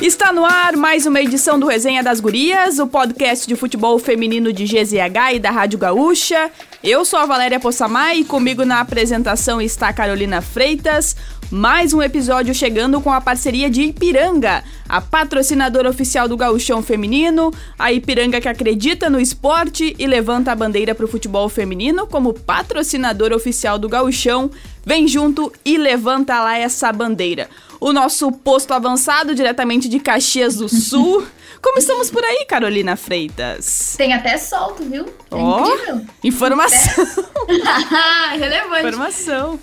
[0.00, 4.52] Está no ar mais uma edição do Resenha das Gurias, o podcast de futebol feminino
[4.52, 6.50] de GZH e da Rádio Gaúcha.
[6.82, 11.16] Eu sou a Valéria Possamay e comigo na apresentação está a Carolina Freitas.
[11.54, 17.52] Mais um episódio chegando com a parceria de Ipiranga, a patrocinadora oficial do gauchão feminino,
[17.78, 22.34] a Ipiranga que acredita no esporte e levanta a bandeira para o futebol feminino como
[22.34, 24.50] patrocinadora oficial do gauchão.
[24.84, 27.48] Vem junto e levanta lá essa bandeira
[27.80, 31.24] o nosso posto avançado diretamente de Caxias do Sul.
[31.62, 33.94] Como estamos por aí, Carolina Freitas?
[33.96, 35.04] Tem até solto, viu?
[35.04, 36.06] É oh, incrível.
[36.24, 37.06] Informação.
[38.36, 38.88] Relevante.
[38.88, 39.60] Informação.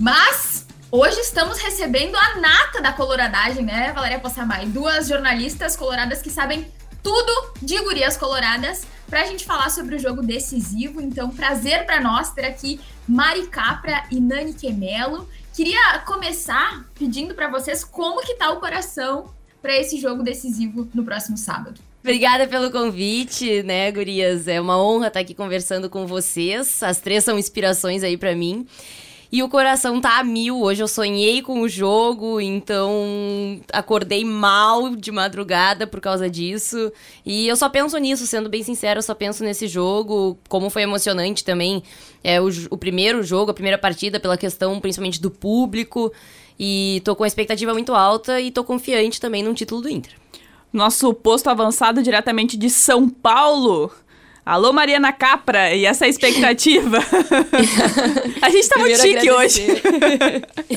[0.00, 4.66] Mas hoje estamos recebendo a nata da coloradagem, né, Valéria Possamay?
[4.66, 6.66] Duas jornalistas coloradas que sabem
[7.02, 11.00] tudo de gurias coloradas para a gente falar sobre o jogo decisivo.
[11.00, 15.28] Então, prazer para nós ter aqui Mari Capra e Nani Quemelo.
[15.54, 19.32] Queria começar pedindo para vocês como que tá o coração
[19.62, 21.80] para esse jogo decisivo no próximo sábado.
[22.00, 24.46] Obrigada pelo convite, né, gurias?
[24.46, 26.82] É uma honra estar aqui conversando com vocês.
[26.82, 28.66] As três são inspirações aí para mim.
[29.30, 30.60] E o coração tá a mil.
[30.62, 36.92] Hoje eu sonhei com o jogo, então acordei mal de madrugada por causa disso.
[37.24, 40.38] E eu só penso nisso, sendo bem sincero, eu só penso nesse jogo.
[40.48, 41.82] Como foi emocionante também
[42.22, 46.12] é, o, o primeiro jogo, a primeira partida, pela questão principalmente do público.
[46.58, 50.12] E tô com a expectativa muito alta e tô confiante também no título do Inter.
[50.72, 53.90] Nosso posto avançado diretamente de São Paulo.
[54.46, 56.98] Alô, Mariana Capra, e essa é a expectativa?
[58.40, 59.72] a gente tá muito chique agradecer.
[59.72, 59.82] hoje.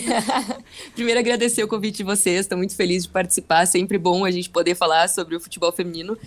[0.96, 4.50] Primeiro, agradecer o convite de vocês, estou muito feliz de participar, sempre bom a gente
[4.50, 6.18] poder falar sobre o futebol feminino.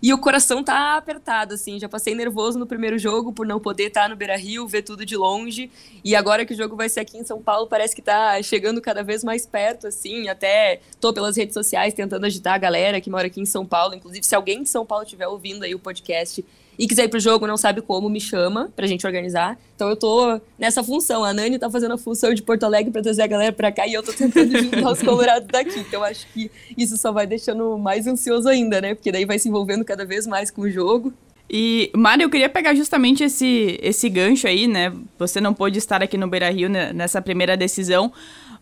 [0.00, 3.88] E o coração tá apertado, assim, já passei nervoso no primeiro jogo por não poder
[3.88, 5.72] estar tá no Beira-Rio, ver tudo de longe,
[6.04, 8.80] e agora que o jogo vai ser aqui em São Paulo, parece que tá chegando
[8.80, 13.10] cada vez mais perto, assim, até tô pelas redes sociais tentando agitar a galera que
[13.10, 15.80] mora aqui em São Paulo, inclusive se alguém de São Paulo estiver ouvindo aí o
[15.80, 16.44] podcast
[16.78, 19.58] e quiser ir pro jogo, não sabe como, me chama pra gente organizar.
[19.74, 21.24] Então eu tô nessa função.
[21.24, 23.86] A Nani tá fazendo a função de Porto Alegre pra trazer a galera pra cá
[23.86, 25.78] e eu tô tentando juntar os colorados daqui.
[25.78, 28.94] Então acho que isso só vai deixando mais ansioso ainda, né?
[28.94, 31.12] Porque daí vai se envolvendo cada vez mais com o jogo.
[31.54, 34.90] E, Mário, eu queria pegar justamente esse, esse gancho aí, né?
[35.18, 38.10] Você não pôde estar aqui no Beira Rio nessa primeira decisão,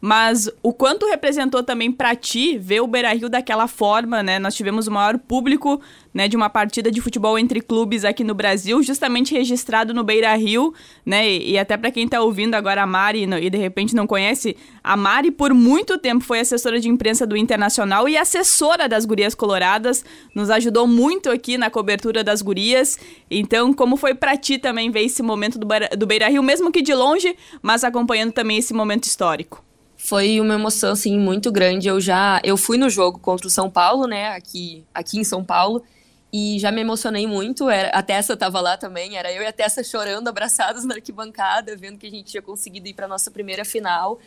[0.01, 4.39] mas o quanto representou também para ti ver o Beira-Rio daquela forma, né?
[4.39, 5.81] Nós tivemos o maior público,
[6.13, 10.75] né, de uma partida de futebol entre clubes aqui no Brasil, justamente registrado no Beira-Rio,
[11.05, 11.31] né?
[11.31, 14.57] E, e até para quem tá ouvindo agora a Mari e de repente não conhece,
[14.83, 19.35] a Mari por muito tempo foi assessora de imprensa do Internacional e assessora das Gurias
[19.35, 22.99] Coloradas, nos ajudou muito aqui na cobertura das gurias.
[23.31, 27.37] Então, como foi para ti também ver esse momento do Beira-Rio, mesmo que de longe,
[27.63, 29.70] mas acompanhando também esse momento histórico?
[30.03, 31.87] Foi uma emoção assim muito grande.
[31.87, 35.45] Eu já eu fui no jogo contra o São Paulo, né, aqui aqui em São
[35.45, 35.85] Paulo,
[36.33, 37.69] e já me emocionei muito.
[37.69, 41.77] Era, a Tessa estava lá também, era eu e a Tessa chorando, abraçados na arquibancada,
[41.77, 44.19] vendo que a gente tinha conseguido ir para nossa primeira final.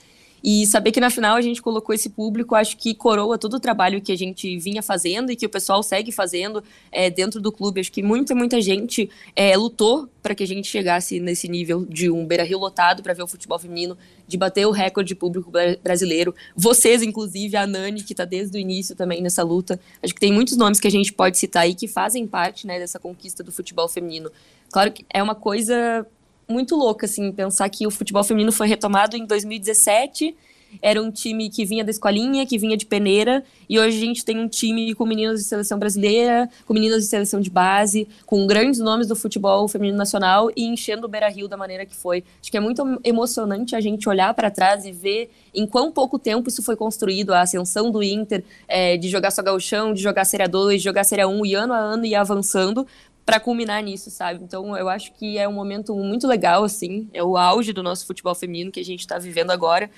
[0.44, 3.59] E saber que na final a gente colocou esse público, acho que coroa todo o
[3.62, 6.62] trabalho que a gente vinha fazendo e que o pessoal segue fazendo
[6.92, 7.80] é, dentro do clube.
[7.80, 12.09] Acho que muita, muita gente é, lutou para que a gente chegasse nesse nível de
[12.09, 15.50] um Beira Rio lotado para ver o futebol feminino, de bater o recorde público
[15.81, 16.36] brasileiro.
[16.56, 19.80] Vocês, inclusive, a Nani, que está desde o início também nessa luta.
[20.02, 22.80] Acho que tem muitos nomes que a gente pode citar aí que fazem parte né,
[22.80, 24.30] dessa conquista do futebol feminino.
[24.70, 26.06] Claro que é uma coisa
[26.48, 30.36] muito louca, assim, pensar que o futebol feminino foi retomado em 2017.
[30.81, 34.26] Era um time que vinha da escolinha, que vinha de peneira, e hoje a gente
[34.26, 38.46] tem um time com meninas de seleção brasileira, com meninas de seleção de base, com
[38.48, 42.24] grandes nomes do futebol feminino nacional e enchendo o Beira Rio da maneira que foi.
[42.42, 46.18] Acho que é muito emocionante a gente olhar para trás e ver em quão pouco
[46.18, 50.25] tempo isso foi construído a ascensão do Inter, é, de jogar só gauchão, de jogar
[50.25, 52.86] Série 2, de jogar Série 1 e ano a ano e avançando,
[53.26, 54.44] para culminar nisso, sabe?
[54.44, 58.06] Então eu acho que é um momento muito legal, assim, é o auge do nosso
[58.06, 59.90] futebol feminino que a gente está vivendo agora.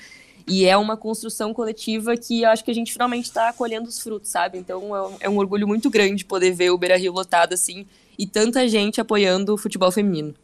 [0.47, 3.99] E é uma construção coletiva que eu acho que a gente finalmente está colhendo os
[3.99, 4.59] frutos, sabe?
[4.59, 7.85] Então é um, é um orgulho muito grande poder ver o Beira Rio lotado assim
[8.17, 10.35] e tanta gente apoiando o futebol feminino.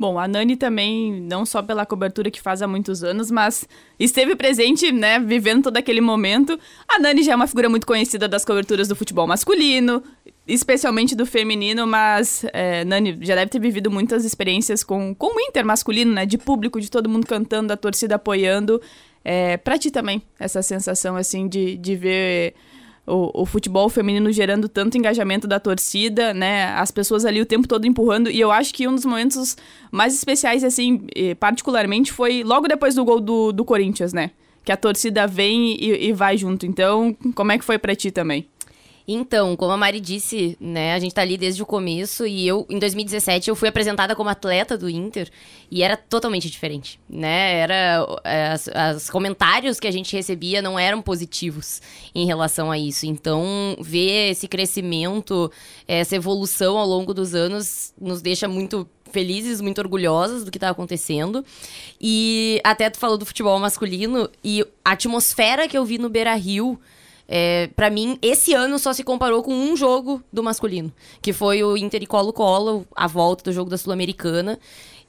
[0.00, 3.68] Bom, a Nani também, não só pela cobertura que faz há muitos anos, mas
[3.98, 6.58] esteve presente, né, vivendo todo aquele momento.
[6.88, 10.02] A Nani já é uma figura muito conhecida das coberturas do futebol masculino,
[10.48, 15.40] especialmente do feminino, mas é, Nani já deve ter vivido muitas experiências com, com o
[15.42, 18.80] Inter masculino, né, de público, de todo mundo cantando, a torcida apoiando.
[19.22, 22.54] É, pra ti também, essa sensação, assim, de, de ver
[23.10, 26.66] o, o, futebol feminino gerando tanto engajamento da torcida, né?
[26.74, 28.30] As pessoas ali o tempo todo empurrando.
[28.30, 29.56] E eu acho que um dos momentos
[29.90, 31.06] mais especiais, assim,
[31.38, 34.30] particularmente, foi logo depois do gol do, do Corinthians, né?
[34.64, 36.66] que a torcida vem e, e vai junto.
[36.66, 38.46] Então, como é que foi para ti também?
[39.12, 42.64] Então, como a Mari disse, né, a gente tá ali desde o começo e eu,
[42.70, 45.28] em 2017, eu fui apresentada como atleta do Inter
[45.68, 47.58] e era totalmente diferente, né?
[47.58, 48.06] Era,
[48.94, 51.82] os comentários que a gente recebia não eram positivos
[52.14, 53.04] em relação a isso.
[53.04, 55.50] Então, ver esse crescimento,
[55.88, 60.70] essa evolução ao longo dos anos nos deixa muito felizes, muito orgulhosas do que tá
[60.70, 61.44] acontecendo.
[62.00, 66.78] E até tu falou do futebol masculino e a atmosfera que eu vi no Beira-Rio
[67.32, 70.92] é, para mim, esse ano só se comparou com um jogo do masculino,
[71.22, 74.58] que foi o Inter e Colo-Colo, a volta do jogo da Sul-Americana.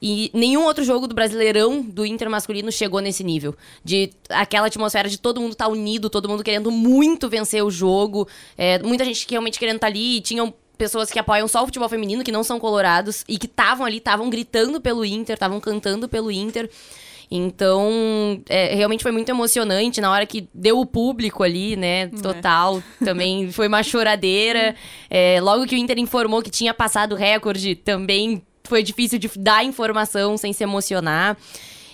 [0.00, 3.56] E nenhum outro jogo do Brasileirão do Inter masculino chegou nesse nível.
[3.84, 7.70] De aquela atmosfera de todo mundo estar tá unido, todo mundo querendo muito vencer o
[7.70, 8.28] jogo.
[8.56, 10.18] É, muita gente realmente querendo estar tá ali.
[10.18, 13.46] E tinham pessoas que apoiam só o futebol feminino, que não são colorados, e que
[13.46, 16.68] estavam ali, estavam gritando pelo Inter, estavam cantando pelo Inter.
[17.34, 22.02] Então, é, realmente foi muito emocionante na hora que deu o público ali, né?
[22.02, 22.08] É.
[22.08, 22.82] Total.
[23.00, 23.04] É.
[23.06, 24.74] Também foi uma choradeira.
[25.08, 29.30] É, logo que o Inter informou que tinha passado o recorde, também foi difícil de
[29.38, 31.38] dar informação sem se emocionar.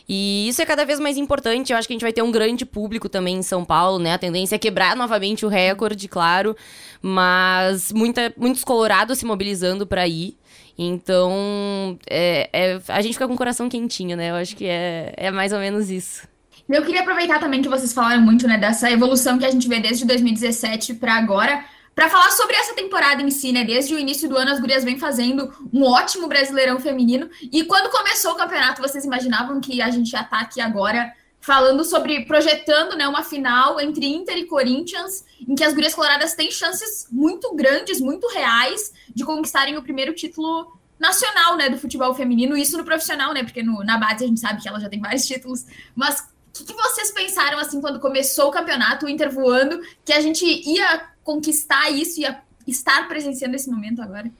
[0.08, 1.72] E isso é cada vez mais importante.
[1.72, 4.14] Eu acho que a gente vai ter um grande público também em São Paulo, né?
[4.14, 6.56] A tendência é quebrar novamente o recorde, claro.
[7.00, 10.36] Mas muita, muitos colorados se mobilizando para ir.
[10.78, 14.30] Então, é, é, a gente fica com o coração quentinho, né?
[14.30, 16.28] Eu acho que é, é mais ou menos isso.
[16.68, 19.80] Eu queria aproveitar também que vocês falaram muito, né, dessa evolução que a gente vê
[19.80, 21.64] desde 2017 para agora,
[21.94, 23.64] para falar sobre essa temporada em si, né?
[23.64, 27.28] Desde o início do ano, as gurias vêm fazendo um ótimo brasileirão feminino.
[27.50, 31.84] E quando começou o campeonato, vocês imaginavam que a gente já tá aqui agora falando
[31.84, 36.50] sobre, projetando né, uma final entre Inter e Corinthians, em que as gurias coloradas têm
[36.50, 42.56] chances muito grandes, muito reais, de conquistarem o primeiro título nacional, né, do futebol feminino,
[42.56, 45.00] isso no profissional, né, porque no, na base a gente sabe que ela já tem
[45.00, 45.64] vários títulos,
[45.94, 46.26] mas
[46.60, 50.44] o que, vocês pensaram, assim, quando começou o campeonato, o Inter voando, que a gente
[50.44, 54.30] ia conquistar isso, ia estar presenciando esse momento agora?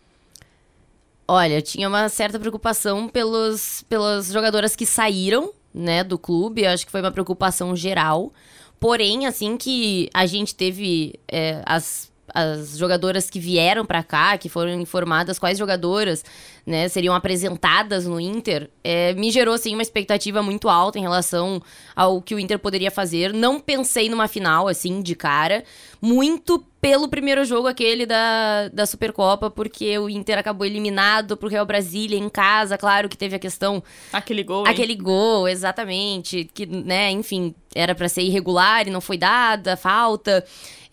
[1.26, 6.62] Olha, eu tinha uma certa preocupação pelos, pelas jogadoras que saíram, né, do clube.
[6.62, 8.32] Eu acho que foi uma preocupação geral.
[8.80, 14.48] Porém, assim que a gente teve é, as as jogadoras que vieram para cá, que
[14.48, 16.24] foram informadas quais jogadoras
[16.66, 21.62] né, seriam apresentadas no Inter, é, me gerou assim, uma expectativa muito alta em relação
[21.96, 23.32] ao que o Inter poderia fazer.
[23.32, 25.64] Não pensei numa final assim de cara,
[26.00, 31.66] muito pelo primeiro jogo aquele da, da Supercopa, porque o Inter acabou eliminado pro Real
[31.66, 33.82] Brasília em casa, claro que teve a questão...
[34.12, 34.72] Aquele gol, hein?
[34.72, 40.44] Aquele gol, exatamente, que, né, enfim, era para ser irregular e não foi dada, falta...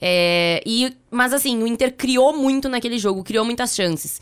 [0.08, 4.22] É, e, mas assim, o Inter criou muito naquele jogo, criou muitas chances.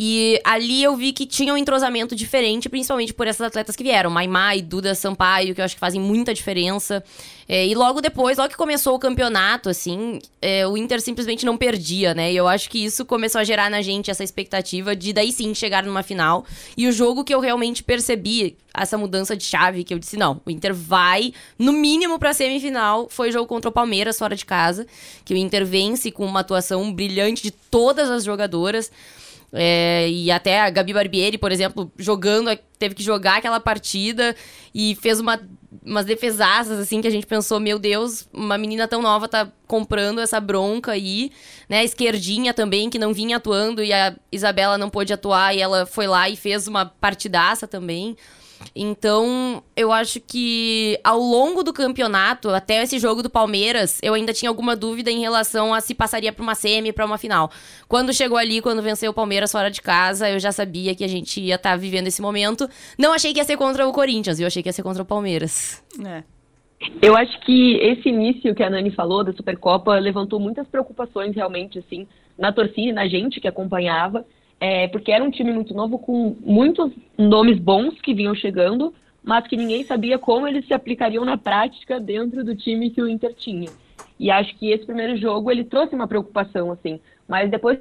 [0.00, 4.08] E ali eu vi que tinha um entrosamento diferente, principalmente por essas atletas que vieram.
[4.08, 7.02] Maimai, Duda Sampaio, que eu acho que fazem muita diferença.
[7.48, 11.56] É, e logo depois, logo que começou o campeonato, assim, é, o Inter simplesmente não
[11.56, 12.32] perdia, né?
[12.32, 15.52] E eu acho que isso começou a gerar na gente essa expectativa de daí sim
[15.52, 16.46] chegar numa final.
[16.76, 20.40] E o jogo que eu realmente percebi, essa mudança de chave, que eu disse, não,
[20.46, 24.46] o Inter vai, no mínimo, pra semifinal, foi o jogo contra o Palmeiras fora de
[24.46, 24.86] casa,
[25.24, 28.92] que o Inter vence com uma atuação brilhante de todas as jogadoras.
[29.52, 34.36] É, e até a Gabi Barbieri, por exemplo, jogando, teve que jogar aquela partida
[34.74, 35.40] e fez uma,
[35.84, 40.20] umas defesaças, assim, que a gente pensou, meu Deus, uma menina tão nova tá comprando
[40.20, 41.32] essa bronca aí,
[41.68, 41.78] né?
[41.78, 45.86] A esquerdinha também, que não vinha atuando e a Isabela não pôde atuar e ela
[45.86, 48.16] foi lá e fez uma partidaça também.
[48.74, 54.32] Então, eu acho que ao longo do campeonato, até esse jogo do Palmeiras, eu ainda
[54.32, 57.50] tinha alguma dúvida em relação a se passaria para uma semi, para uma final.
[57.88, 61.08] Quando chegou ali, quando venceu o Palmeiras fora de casa, eu já sabia que a
[61.08, 62.68] gente ia estar tá vivendo esse momento.
[62.98, 65.06] Não achei que ia ser contra o Corinthians, eu achei que ia ser contra o
[65.06, 65.82] Palmeiras.
[66.04, 66.22] É.
[67.02, 71.78] Eu acho que esse início que a Nani falou da Supercopa levantou muitas preocupações realmente
[71.78, 72.06] assim
[72.38, 74.24] na torcida, na gente que acompanhava
[74.60, 79.46] é, porque era um time muito novo com muitos nomes bons que vinham chegando, mas
[79.46, 83.34] que ninguém sabia como eles se aplicariam na prática dentro do time que o Inter
[83.34, 83.68] tinha.
[84.18, 87.78] E acho que esse primeiro jogo ele trouxe uma preocupação assim, mas depois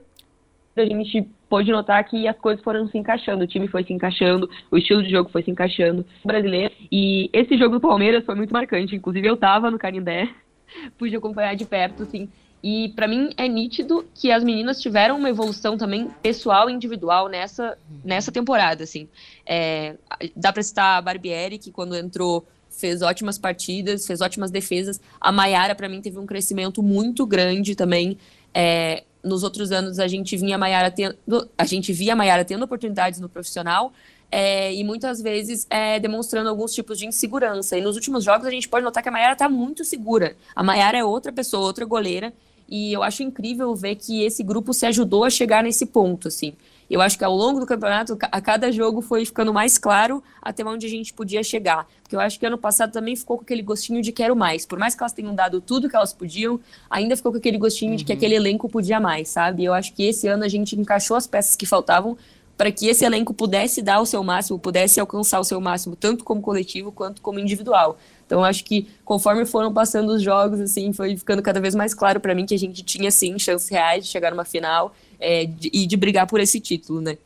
[0.75, 4.50] a gente pôde notar que as coisas foram se encaixando, o time foi se encaixando,
[4.69, 6.74] o estilo de jogo foi se encaixando, o brasileiro.
[6.91, 10.29] E esse jogo do Palmeiras foi muito marcante, inclusive eu estava no Canindé,
[10.98, 12.29] pude acompanhar de perto, assim,
[12.64, 17.30] e para mim é nítido que as meninas tiveram uma evolução também pessoal e individual
[17.30, 19.08] nessa, nessa temporada, assim.
[19.46, 19.96] É,
[20.36, 25.00] dá para citar a Barbieri, que quando entrou fez ótimas partidas, fez ótimas defesas.
[25.20, 28.18] A Maiara, para mim, teve um crescimento muito grande também.
[28.54, 31.16] É, nos outros anos a gente vinha a Maiara tendo,
[31.58, 33.92] a gente via a Maiara tendo oportunidades no profissional,
[34.31, 37.77] é, e muitas vezes é, demonstrando alguns tipos de insegurança.
[37.77, 40.36] E nos últimos jogos a gente pode notar que a Mayara está muito segura.
[40.55, 42.34] A Mayara é outra pessoa, outra goleira,
[42.67, 46.53] e eu acho incrível ver que esse grupo se ajudou a chegar nesse ponto, assim.
[46.89, 50.63] Eu acho que ao longo do campeonato, a cada jogo foi ficando mais claro até
[50.63, 51.86] onde a gente podia chegar.
[52.01, 54.65] Porque eu acho que ano passado também ficou com aquele gostinho de quero mais.
[54.65, 57.91] Por mais que elas tenham dado tudo que elas podiam, ainda ficou com aquele gostinho
[57.91, 57.98] uhum.
[57.98, 58.17] de que uhum.
[58.17, 59.65] aquele elenco podia mais, sabe?
[59.65, 62.17] Eu acho que esse ano a gente encaixou as peças que faltavam
[62.58, 66.24] para que esse elenco pudesse dar o seu máximo, pudesse alcançar o seu máximo, tanto
[66.24, 67.98] como coletivo quanto como individual.
[68.26, 72.20] Então, acho que conforme foram passando os jogos, assim, foi ficando cada vez mais claro
[72.20, 75.70] para mim que a gente tinha, sim, chances reais de chegar numa final é, de,
[75.72, 77.18] e de brigar por esse título, né?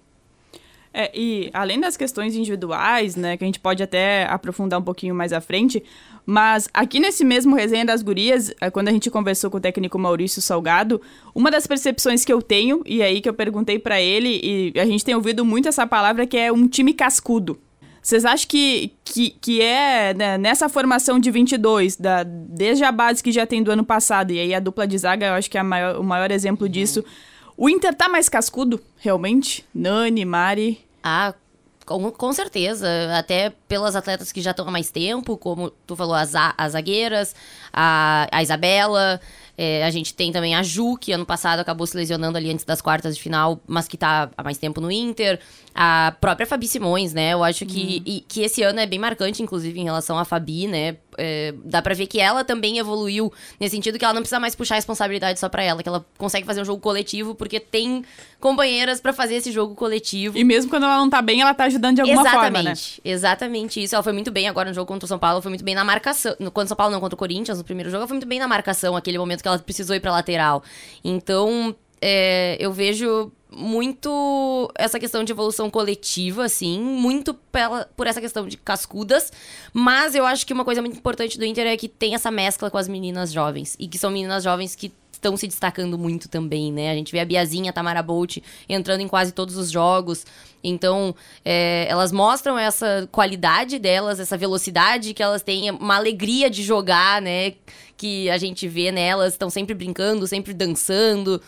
[0.94, 5.16] É, e além das questões individuais, né, que a gente pode até aprofundar um pouquinho
[5.16, 5.82] mais à frente,
[6.26, 9.98] mas aqui nesse mesmo resenha das gurias, é, quando a gente conversou com o técnico
[9.98, 11.02] Maurício Salgado,
[11.34, 14.86] uma das percepções que eu tenho, e aí que eu perguntei para ele, e a
[14.86, 17.60] gente tem ouvido muito essa palavra, que é um time cascudo.
[18.02, 23.22] Vocês acham que, que, que é né, nessa formação de 22, da, desde a base
[23.22, 25.58] que já tem do ano passado, e aí a dupla de zaga eu acho que
[25.58, 27.04] é maior, o maior exemplo disso,
[27.56, 29.64] o Inter tá mais cascudo, realmente?
[29.74, 30.80] Nani, Mari?
[31.04, 31.36] Ah,
[31.86, 32.88] com, com certeza.
[33.18, 37.36] Até pelas atletas que já estão há mais tempo, como tu falou, as, as zagueiras,
[37.72, 39.20] a, a Isabela.
[39.58, 42.66] É, a gente tem também a Ju, que ano passado acabou se lesionando ali antes
[42.66, 45.40] das quartas de final, mas que tá há mais tempo no Inter.
[45.76, 47.34] A própria Fabi Simões, né?
[47.34, 48.04] Eu acho que, uhum.
[48.06, 50.98] e, que esse ano é bem marcante, inclusive, em relação à Fabi, né?
[51.18, 54.56] É, dá pra ver que ela também evoluiu nesse sentido que ela não precisa mais
[54.56, 58.04] puxar a responsabilidade só pra ela, que ela consegue fazer um jogo coletivo porque tem
[58.40, 60.38] companheiras para fazer esse jogo coletivo.
[60.38, 62.76] E mesmo quando ela não tá bem, ela tá ajudando de alguma exatamente, forma, né?
[63.04, 63.96] Exatamente isso.
[63.96, 65.84] Ela foi muito bem agora no jogo contra o São Paulo, foi muito bem na
[65.84, 66.36] marcação.
[66.36, 68.40] Contra o São Paulo, não, contra o Corinthians, no primeiro jogo, ela foi muito bem
[68.40, 70.64] na marcação, aquele momento que ela precisou ir pra lateral.
[71.04, 78.22] Então, é, eu vejo muito essa questão de evolução coletiva, assim, muito pela, por essa
[78.22, 79.32] questão de cascudas,
[79.74, 82.72] mas eu acho que uma coisa muito importante do Inter é que tem essa mescla
[82.72, 84.92] com as meninas jovens, e que são meninas jovens que
[85.22, 86.90] estão se destacando muito também, né?
[86.90, 90.26] A gente vê a Biazinha, a Tamara Bolt entrando em quase todos os jogos.
[90.64, 91.16] Então,
[91.46, 97.22] é, elas mostram essa qualidade delas, essa velocidade que elas têm, uma alegria de jogar,
[97.22, 97.54] né?
[97.96, 101.40] Que a gente vê nelas, estão sempre brincando, sempre dançando.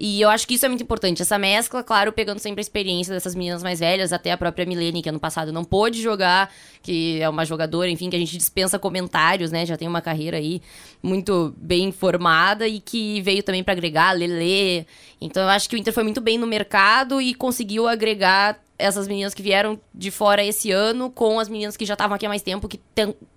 [0.00, 1.22] E eu acho que isso é muito importante.
[1.22, 5.02] Essa mescla, claro, pegando sempre a experiência dessas meninas mais velhas, até a própria Milene,
[5.02, 8.78] que ano passado não pôde jogar, que é uma jogadora, enfim, que a gente dispensa
[8.78, 9.66] comentários, né?
[9.66, 10.62] Já tem uma carreira aí
[11.02, 14.86] muito bem formada e que veio também para agregar, Lele.
[15.20, 19.08] Então eu acho que o Inter foi muito bem no mercado e conseguiu agregar essas
[19.08, 22.28] meninas que vieram de fora esse ano com as meninas que já estavam aqui há
[22.28, 22.78] mais tempo, que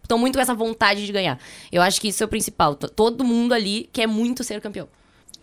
[0.04, 1.40] estão muito com essa vontade de ganhar.
[1.72, 2.76] Eu acho que isso é o principal.
[2.76, 4.88] Todo mundo ali quer muito ser campeão.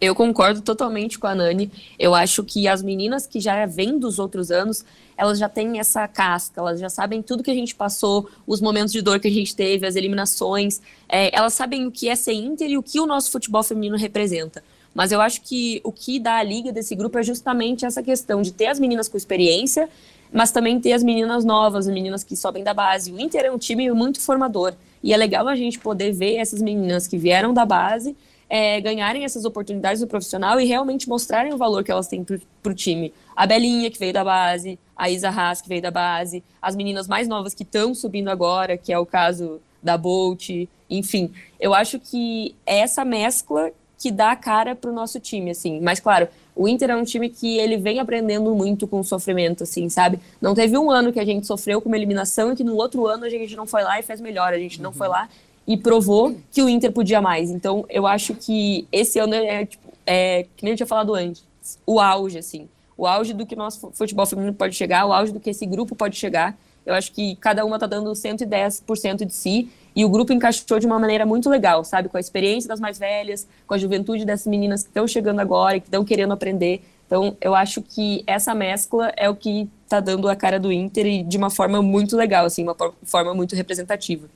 [0.00, 1.70] Eu concordo totalmente com a Nani.
[1.98, 4.84] Eu acho que as meninas que já vêm dos outros anos,
[5.16, 8.92] elas já têm essa casca, elas já sabem tudo que a gente passou, os momentos
[8.92, 10.80] de dor que a gente teve, as eliminações.
[11.08, 13.96] É, elas sabem o que é ser Inter e o que o nosso futebol feminino
[13.96, 14.62] representa.
[14.94, 18.40] Mas eu acho que o que dá a liga desse grupo é justamente essa questão
[18.40, 19.88] de ter as meninas com experiência,
[20.32, 23.10] mas também ter as meninas novas, as meninas que sobem da base.
[23.10, 24.74] O Inter é um time muito formador.
[25.02, 28.16] E é legal a gente poder ver essas meninas que vieram da base
[28.48, 32.72] é, ganharem essas oportunidades no profissional e realmente mostrarem o valor que elas têm para
[32.72, 33.12] o time.
[33.36, 37.06] A Belinha, que veio da base, a Isa Haas, que veio da base, as meninas
[37.06, 40.50] mais novas que estão subindo agora, que é o caso da Bolt,
[40.88, 41.32] enfim.
[41.60, 45.80] Eu acho que é essa mescla que dá a cara para o nosso time, assim.
[45.80, 49.64] Mas, claro, o Inter é um time que ele vem aprendendo muito com o sofrimento,
[49.64, 50.20] assim, sabe?
[50.40, 53.06] Não teve um ano que a gente sofreu com uma eliminação e que no outro
[53.06, 54.52] ano a gente não foi lá e fez melhor.
[54.52, 55.28] A gente não foi lá
[55.68, 57.50] e provou que o Inter podia mais.
[57.50, 61.44] Então, eu acho que esse ano é, tipo, é que nem eu tinha falado antes,
[61.86, 62.66] o auge, assim.
[62.96, 65.66] O auge do que o nosso futebol feminino pode chegar, o auge do que esse
[65.66, 66.58] grupo pode chegar.
[66.86, 70.86] Eu acho que cada uma tá dando 110% de si e o grupo encaixou de
[70.86, 72.08] uma maneira muito legal, sabe?
[72.08, 75.76] Com a experiência das mais velhas, com a juventude dessas meninas que estão chegando agora
[75.76, 76.82] e que estão querendo aprender.
[77.06, 81.06] Então, eu acho que essa mescla é o que tá dando a cara do Inter
[81.06, 84.28] e de uma forma muito legal, assim, uma forma muito representativa.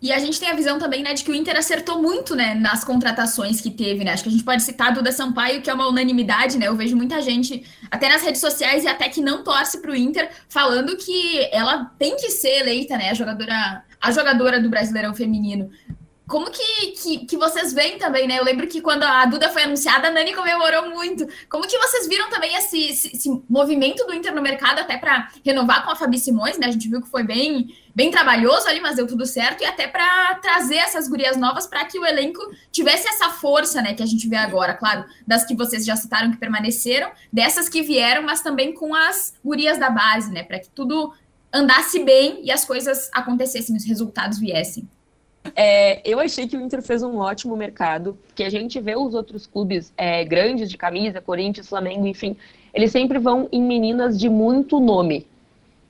[0.00, 2.54] E a gente tem a visão também, né, de que o Inter acertou muito, né,
[2.54, 4.12] nas contratações que teve, né?
[4.12, 6.68] Acho que a gente pode citar a Duda Sampaio, que é uma unanimidade, né?
[6.68, 9.96] Eu vejo muita gente, até nas redes sociais e até que não torce para o
[9.96, 15.12] Inter, falando que ela tem que ser eleita, né, a jogadora, a jogadora do Brasileirão
[15.14, 15.68] feminino.
[16.28, 18.38] Como que, que, que, vocês veem também, né?
[18.38, 21.26] Eu lembro que quando a Duda foi anunciada, a Nani comemorou muito.
[21.48, 25.30] Como que vocês viram também esse, esse, esse movimento do Inter no mercado, até para
[25.42, 26.66] renovar com a Fabi Simões, né?
[26.66, 29.88] A gente viu que foi bem, bem trabalhoso ali, mas deu tudo certo, e até
[29.88, 33.94] para trazer essas gurias novas para que o elenco tivesse essa força, né?
[33.94, 37.80] Que a gente vê agora, claro, das que vocês já citaram que permaneceram, dessas que
[37.80, 40.42] vieram, mas também com as gurias da base, né?
[40.42, 41.10] Para que tudo
[41.50, 44.86] andasse bem e as coisas acontecessem, os resultados viessem.
[45.54, 49.14] É, eu achei que o Inter fez um ótimo mercado, que a gente vê os
[49.14, 52.36] outros clubes é, grandes de camisa, Corinthians, Flamengo, enfim,
[52.72, 55.26] eles sempre vão em meninas de muito nome.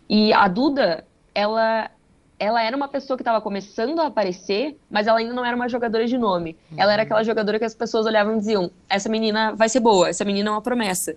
[0.08, 1.90] E a Duda, ela,
[2.38, 5.68] ela era uma pessoa que estava começando a aparecer, mas ela ainda não era uma
[5.68, 6.56] jogadora de nome.
[6.70, 6.80] Uhum.
[6.80, 10.08] Ela era aquela jogadora que as pessoas olhavam e diziam: essa menina vai ser boa,
[10.08, 11.14] essa menina é uma promessa.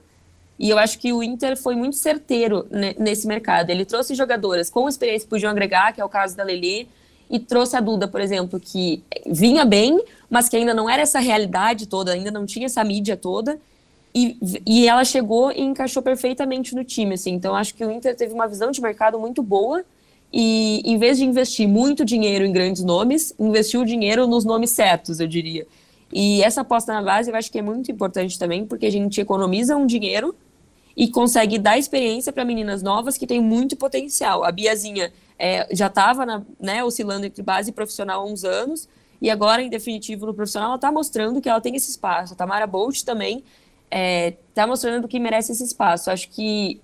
[0.59, 2.67] E eu acho que o Inter foi muito certeiro
[2.99, 3.71] nesse mercado.
[3.71, 6.85] Ele trouxe jogadoras com experiência que podiam agregar, que é o caso da Lelê,
[7.31, 11.19] e trouxe a Duda, por exemplo, que vinha bem, mas que ainda não era essa
[11.19, 13.57] realidade toda, ainda não tinha essa mídia toda.
[14.13, 17.31] E, e ela chegou e encaixou perfeitamente no time, assim.
[17.31, 19.85] Então, acho que o Inter teve uma visão de mercado muito boa
[20.33, 24.71] e, em vez de investir muito dinheiro em grandes nomes, investiu o dinheiro nos nomes
[24.71, 25.65] certos, eu diria.
[26.11, 29.21] E essa aposta na base eu acho que é muito importante também, porque a gente
[29.21, 30.35] economiza um dinheiro
[30.97, 34.43] e consegue dar experiência para meninas novas que têm muito potencial.
[34.43, 38.87] A Biazinha é, já estava né, oscilando entre base e profissional há uns anos,
[39.19, 42.33] e agora, em definitivo, no profissional, ela está mostrando que ela tem esse espaço.
[42.33, 43.47] A Tamara Bolt também está
[43.89, 46.11] é, tá mostrando que merece esse espaço.
[46.11, 46.79] Acho que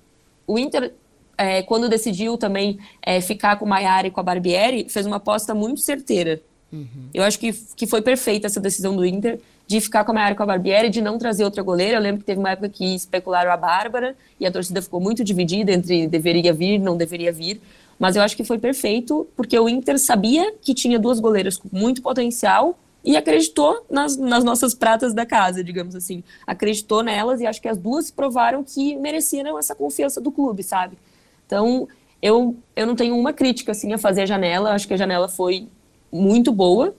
[0.46, 0.94] o Inter,
[1.38, 5.18] é, quando decidiu também é, ficar com o Maiara e com a Barbieri, fez uma
[5.18, 6.42] aposta muito certeira.
[6.72, 7.10] Uhum.
[7.14, 10.34] Eu acho que, que foi perfeita essa decisão do Inter de ficar com a Maiara
[10.34, 11.98] e com a Barbieri, de não trazer outra goleira.
[11.98, 15.24] Eu lembro que teve uma época que especularam a Bárbara e a torcida ficou muito
[15.24, 17.62] dividida entre deveria vir, não deveria vir.
[18.00, 21.68] Mas eu acho que foi perfeito, porque o Inter sabia que tinha duas goleiras com
[21.72, 26.24] muito potencial e acreditou nas, nas nossas pratas da casa, digamos assim.
[26.46, 30.98] Acreditou nelas e acho que as duas provaram que mereciam essa confiança do clube, sabe?
[31.46, 31.88] Então,
[32.22, 35.30] eu, eu não tenho uma crítica assim a fazer a janela, acho que a janela
[35.30, 35.68] foi
[36.12, 36.94] muito boa.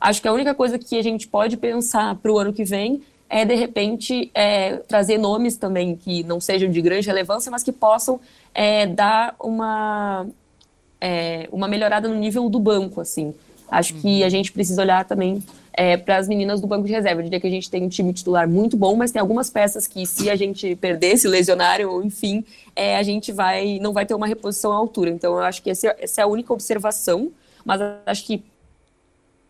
[0.00, 3.02] Acho que a única coisa que a gente pode pensar para o ano que vem
[3.28, 7.72] é, de repente, é, trazer nomes também que não sejam de grande relevância, mas que
[7.72, 8.18] possam
[8.54, 10.26] é, dar uma,
[11.00, 13.34] é, uma melhorada no nível do banco, assim.
[13.70, 14.00] Acho uhum.
[14.00, 15.42] que a gente precisa olhar também
[15.74, 17.20] é, para as meninas do banco de reserva.
[17.20, 19.86] Eu diria que a gente tem um time titular muito bom, mas tem algumas peças
[19.86, 24.06] que, se a gente perder, se lesionarem, ou enfim, é, a gente vai não vai
[24.06, 25.10] ter uma reposição à altura.
[25.10, 27.30] Então, eu acho que essa, essa é a única observação,
[27.64, 28.42] mas acho que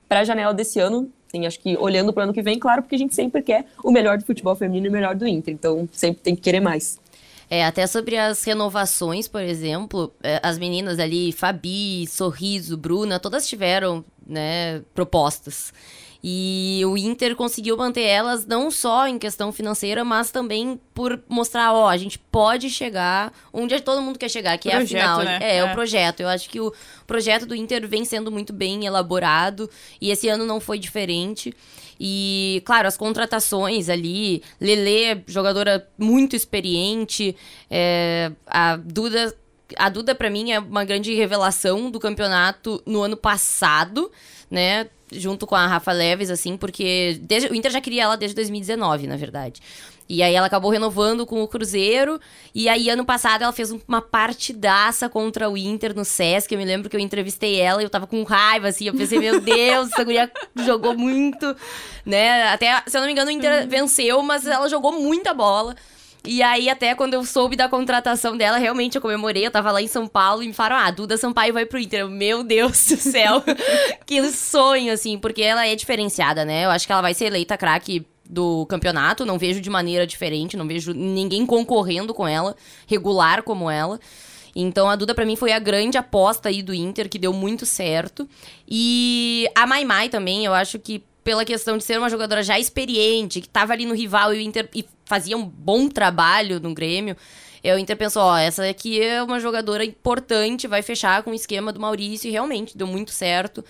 [0.08, 2.82] para a janela desse ano, sim, acho que olhando para o ano que vem, claro,
[2.82, 5.54] porque a gente sempre quer o melhor do futebol feminino e o melhor do Inter.
[5.54, 6.98] Então, sempre tem que querer mais.
[7.50, 13.48] É, até sobre as renovações, por exemplo, é, as meninas ali, Fabi, Sorriso, Bruna, todas
[13.48, 15.72] tiveram, né, propostas.
[16.22, 21.72] E o Inter conseguiu manter elas não só em questão financeira, mas também por mostrar,
[21.72, 25.24] ó, a gente pode chegar onde todo mundo quer chegar, que projeto, é a final.
[25.24, 25.38] Né?
[25.40, 26.20] É, é, o projeto.
[26.20, 26.72] Eu acho que o
[27.06, 31.54] projeto do Inter vem sendo muito bem elaborado e esse ano não foi diferente.
[32.00, 37.34] E, claro, as contratações ali, Lele, jogadora muito experiente,
[37.70, 39.34] é, a Duda.
[39.76, 44.10] A Duda, para mim, é uma grande revelação do campeonato no ano passado,
[44.50, 44.88] né?
[45.10, 49.06] Junto com a Rafa Leves, assim, porque desde, o Inter já queria ela desde 2019,
[49.06, 49.60] na verdade.
[50.08, 52.18] E aí ela acabou renovando com o Cruzeiro.
[52.54, 56.50] E aí, ano passado, ela fez uma partidaça contra o Inter no Sesc.
[56.50, 58.86] Eu me lembro que eu entrevistei ela e eu tava com raiva, assim.
[58.86, 61.54] Eu pensei, meu Deus, essa guria jogou muito,
[62.06, 62.48] né?
[62.48, 63.68] Até, se eu não me engano, o Inter uhum.
[63.68, 65.76] venceu, mas ela jogou muita bola.
[66.30, 69.46] E aí, até quando eu soube da contratação dela, realmente eu comemorei.
[69.46, 72.06] Eu tava lá em São Paulo e me falaram: ah, Duda Sampaio vai pro Inter.
[72.06, 73.42] Meu Deus do céu.
[74.04, 76.66] que sonho, assim, porque ela é diferenciada, né?
[76.66, 80.54] Eu acho que ela vai ser eleita craque do campeonato, não vejo de maneira diferente,
[80.54, 82.54] não vejo ninguém concorrendo com ela,
[82.86, 83.98] regular como ela.
[84.54, 87.64] Então a Duda para mim foi a grande aposta aí do Inter, que deu muito
[87.64, 88.28] certo.
[88.68, 92.58] E a Mai Mai também, eu acho que pela questão de ser uma jogadora já
[92.58, 96.74] experiente, que tava ali no rival e o Inter e fazia um bom trabalho no
[96.74, 97.16] Grêmio,
[97.64, 101.72] o Inter pensou, ó, essa aqui é uma jogadora importante, vai fechar com o esquema
[101.72, 103.64] do Maurício e realmente deu muito certo.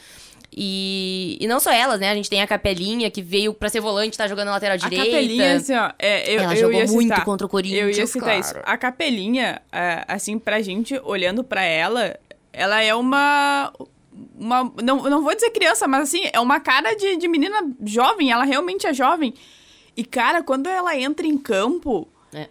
[0.51, 2.11] E, e não só elas, né?
[2.11, 4.77] A gente tem a Capelinha, que veio pra ser volante, tá jogando na lateral a
[4.77, 5.05] direita.
[5.05, 5.92] A Capelinha, assim, ó.
[5.98, 7.96] É, eu, Ela eu jogou muito citar, contra o Corinthians.
[7.96, 8.40] Eu ia citar claro.
[8.40, 8.55] isso.
[8.64, 12.18] A Capelinha, é, assim, pra gente, olhando pra ela,
[12.53, 13.72] ela é uma.
[14.37, 18.33] Uma, não, não vou dizer criança, mas assim, é uma cara de, de menina jovem,
[18.33, 19.33] ela realmente é jovem.
[19.99, 22.47] E, cara, quando ela entra em campo, é.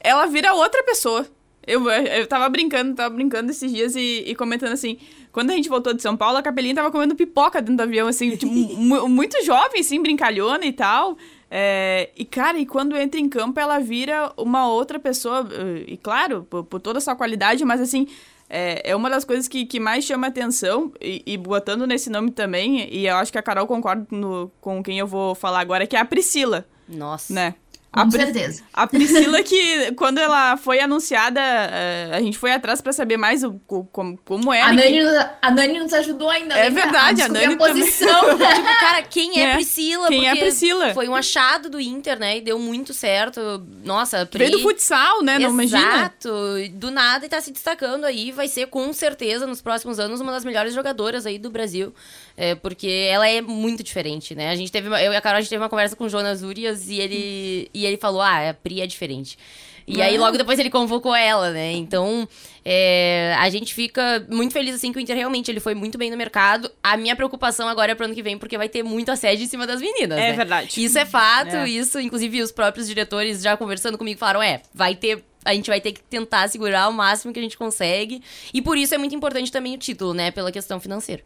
[0.00, 1.26] ela vira outra pessoa.
[1.66, 4.98] Eu, eu tava brincando, tava brincando esses dias e, e, comentando assim,
[5.32, 8.06] quando a gente voltou de São Paulo, a Capelinha tava comendo pipoca dentro do avião,
[8.06, 8.52] assim, tipo,
[9.08, 11.16] muito jovem, assim, brincalhona e tal.
[11.50, 15.96] É, e, cara, e quando entra em campo, ela vira uma outra pessoa, eh, e
[15.96, 18.06] claro, por, por toda a sua qualidade, mas assim,
[18.50, 22.30] é, é uma das coisas que, que mais chama atenção, e, e, botando nesse nome
[22.30, 25.86] também, e eu acho que a Carol concorda no, com quem eu vou falar agora,
[25.86, 26.66] que é a Priscila.
[26.94, 27.32] Nossa.
[27.32, 27.54] Né?
[27.94, 28.64] Com a certeza.
[28.72, 33.44] A Priscila, que quando ela foi anunciada, eh, a gente foi atrás para saber mais
[33.44, 33.52] o,
[33.92, 34.66] como, como era.
[34.66, 35.28] A Nani, que...
[35.40, 36.56] a Nani nos ajudou ainda.
[36.56, 37.54] É verdade, a, a Nani.
[37.54, 38.20] A posição.
[38.36, 38.48] Também.
[38.48, 39.54] tipo, cara, quem é, é.
[39.54, 40.08] Priscila?
[40.08, 40.92] Quem é a Priscila?
[40.92, 42.38] Foi um achado do Inter, né?
[42.38, 43.64] E deu muito certo.
[43.84, 44.38] Nossa, Pri...
[44.40, 45.38] Veio do futsal, né?
[45.38, 45.96] Não imagina?
[45.96, 46.32] Exato.
[46.72, 48.32] Do nada e tá se destacando aí.
[48.32, 51.94] Vai ser com certeza nos próximos anos uma das melhores jogadoras aí do Brasil.
[52.36, 54.50] É, porque ela é muito diferente, né?
[54.50, 56.08] A gente teve uma, eu e a Carol, a gente teve uma conversa com o
[56.08, 59.38] Jonas Urias e ele, e ele falou: ah, a Pri é diferente.
[59.86, 61.72] E aí, logo depois, ele convocou ela, né?
[61.72, 62.26] Então,
[62.64, 66.10] é, a gente fica muito feliz, assim, que o Inter realmente ele foi muito bem
[66.10, 66.70] no mercado.
[66.82, 69.46] A minha preocupação agora é pro ano que vem, porque vai ter muito assédio em
[69.46, 70.32] cima das meninas, É né?
[70.32, 70.82] verdade.
[70.82, 71.68] Isso é fato, é.
[71.68, 75.78] isso, inclusive, os próprios diretores já conversando comigo falaram, é, vai ter a gente vai
[75.78, 78.22] ter que tentar segurar o máximo que a gente consegue.
[78.54, 80.30] E por isso é muito importante também o título, né?
[80.30, 81.22] Pela questão financeira.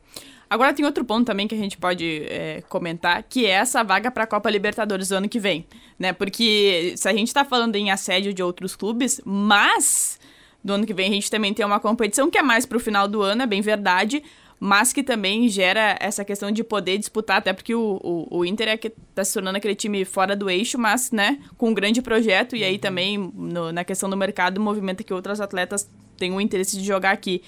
[0.51, 4.11] Agora tem outro ponto também que a gente pode é, comentar, que é essa vaga
[4.11, 5.67] para a Copa Libertadores do ano que vem,
[5.99, 6.13] né?
[6.13, 10.19] Porque se a gente está falando em assédio de outros clubes, mas
[10.65, 12.81] do ano que vem a gente também tem uma competição que é mais para o
[12.81, 14.23] final do ano, é bem verdade,
[14.59, 18.69] mas que também gera essa questão de poder disputar, até porque o, o, o Inter
[18.69, 22.03] é que está se tornando aquele time fora do eixo, mas, né, com um grande
[22.03, 22.79] projeto, e aí uhum.
[22.79, 27.13] também no, na questão do mercado movimenta que outros atletas têm o interesse de jogar
[27.13, 27.43] aqui.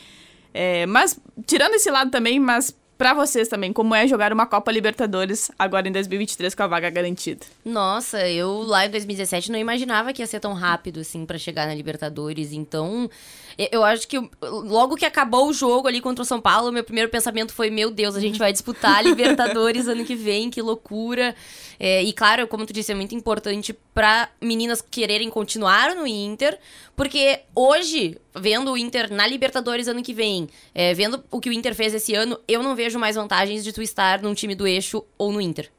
[0.52, 4.70] É, mas, tirando esse lado também, mas para vocês também, como é jogar uma Copa
[4.70, 7.46] Libertadores agora em 2023 com a vaga garantida?
[7.64, 11.66] Nossa, eu lá em 2017 não imaginava que ia ser tão rápido assim para chegar
[11.66, 12.52] na Libertadores.
[12.52, 13.08] Então,
[13.70, 17.10] eu acho que logo que acabou o jogo ali contra o São Paulo, meu primeiro
[17.10, 21.34] pensamento foi: meu Deus, a gente vai disputar a Libertadores ano que vem, que loucura.
[21.78, 26.58] É, e claro, como tu disse, é muito importante para meninas quererem continuar no Inter,
[26.94, 31.52] porque hoje, vendo o Inter na Libertadores ano que vem, é, vendo o que o
[31.52, 34.66] Inter fez esse ano, eu não vejo mais vantagens de tu estar num time do
[34.66, 35.70] eixo ou no Inter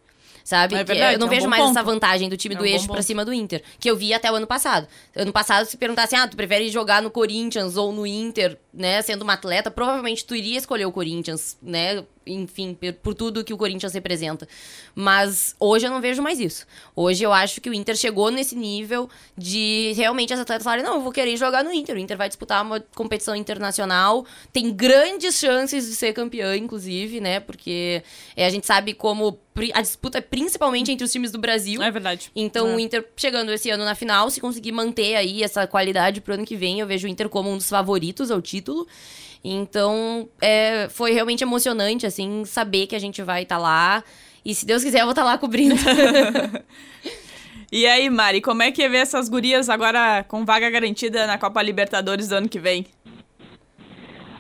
[0.44, 0.76] sabe?
[0.76, 1.72] É verdade, eu não é um vejo mais ponto.
[1.72, 4.14] essa vantagem do time é do um eixo pra cima do Inter, que eu vi
[4.14, 4.88] até o ano passado.
[5.16, 9.24] Ano passado, se perguntasse, ah, tu prefere jogar no Corinthians ou no Inter, né, sendo
[9.24, 13.94] uma atleta, provavelmente tu iria escolher o Corinthians, né, enfim, por tudo que o Corinthians
[13.94, 14.48] representa.
[14.94, 16.66] Mas hoje eu não vejo mais isso.
[16.96, 20.96] Hoje eu acho que o Inter chegou nesse nível de realmente as atletas falarem: não,
[20.96, 21.96] eu vou querer jogar no Inter.
[21.96, 27.40] O Inter vai disputar uma competição internacional, tem grandes chances de ser campeã, inclusive, né?
[27.40, 28.04] Porque
[28.36, 29.40] é, a gente sabe como
[29.74, 31.82] a disputa é principalmente entre os times do Brasil.
[31.82, 32.32] É verdade.
[32.36, 32.76] Então é.
[32.76, 36.46] o Inter chegando esse ano na final, se conseguir manter aí essa qualidade pro ano
[36.46, 38.88] que vem, eu vejo o Inter como um dos favoritos ao título.
[39.44, 44.04] Então, é, foi realmente emocionante, assim, saber que a gente vai estar tá lá.
[44.46, 45.76] E se Deus quiser, eu vou estar tá lá cobrindo.
[47.72, 51.38] e aí, Mari, como é que é ver essas gurias agora com vaga garantida na
[51.38, 52.86] Copa Libertadores do ano que vem?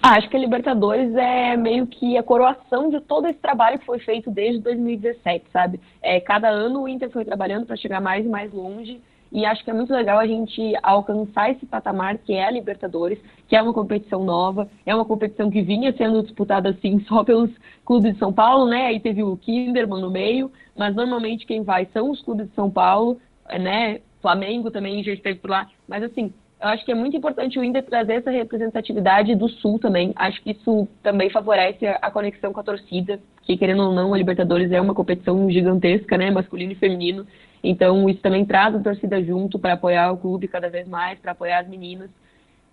[0.03, 3.85] Ah, acho que a Libertadores é meio que a coroação de todo esse trabalho que
[3.85, 5.79] foi feito desde 2017, sabe?
[6.01, 8.99] É, cada ano o Inter foi trabalhando para chegar mais e mais longe.
[9.31, 13.17] E acho que é muito legal a gente alcançar esse patamar que é a Libertadores,
[13.47, 17.49] que é uma competição nova, é uma competição que vinha sendo disputada assim só pelos
[17.85, 18.87] clubes de São Paulo, né?
[18.87, 22.69] Aí teve o Kinderman no meio, mas normalmente quem vai são os clubes de São
[22.69, 23.19] Paulo,
[23.59, 24.01] né?
[24.21, 27.63] Flamengo também já esteve por lá, mas assim, eu acho que é muito importante o
[27.63, 30.13] Inter trazer essa representatividade do Sul também.
[30.15, 34.17] Acho que isso também favorece a conexão com a torcida, que querendo ou não, a
[34.17, 36.29] Libertadores é uma competição gigantesca, né?
[36.29, 37.25] Masculino e feminino.
[37.63, 41.31] Então, isso também traz a torcida junto para apoiar o clube cada vez mais, para
[41.31, 42.09] apoiar as meninas.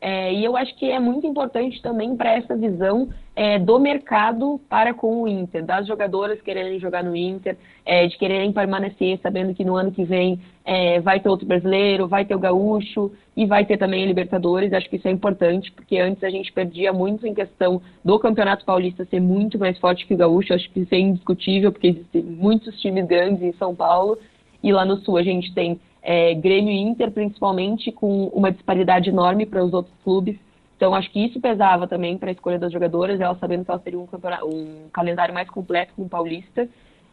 [0.00, 4.60] É, e eu acho que é muito importante também para essa visão é, do mercado
[4.68, 9.54] para com o Inter, das jogadoras quererem jogar no Inter, é, de quererem permanecer, sabendo
[9.54, 13.44] que no ano que vem é, vai ter outro brasileiro, vai ter o Gaúcho e
[13.44, 14.72] vai ter também a Libertadores.
[14.72, 18.64] Acho que isso é importante, porque antes a gente perdia muito em questão do Campeonato
[18.64, 20.54] Paulista ser muito mais forte que o Gaúcho.
[20.54, 24.16] Acho que isso é indiscutível, porque existem muitos times grandes em São Paulo
[24.62, 29.10] e lá no Sul a gente tem é, Grêmio e Inter, principalmente, com uma disparidade
[29.10, 30.36] enorme para os outros clubes.
[30.76, 33.82] Então, acho que isso pesava também para a escolha das jogadoras, elas sabendo que elas
[33.82, 36.68] teriam um, um, calendário mais completo com o Paulista.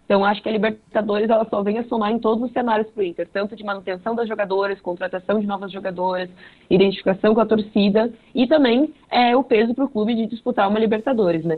[0.06, 3.02] Então, acho que a Libertadores ela só vem a somar em todos os cenários para
[3.02, 6.30] o Inter, tanto de manutenção das jogadoras, contratação de novas jogadoras,
[6.69, 10.80] identificação com a torcida e também é, o peso para o clube de disputar uma
[10.80, 11.58] Libertadores, né?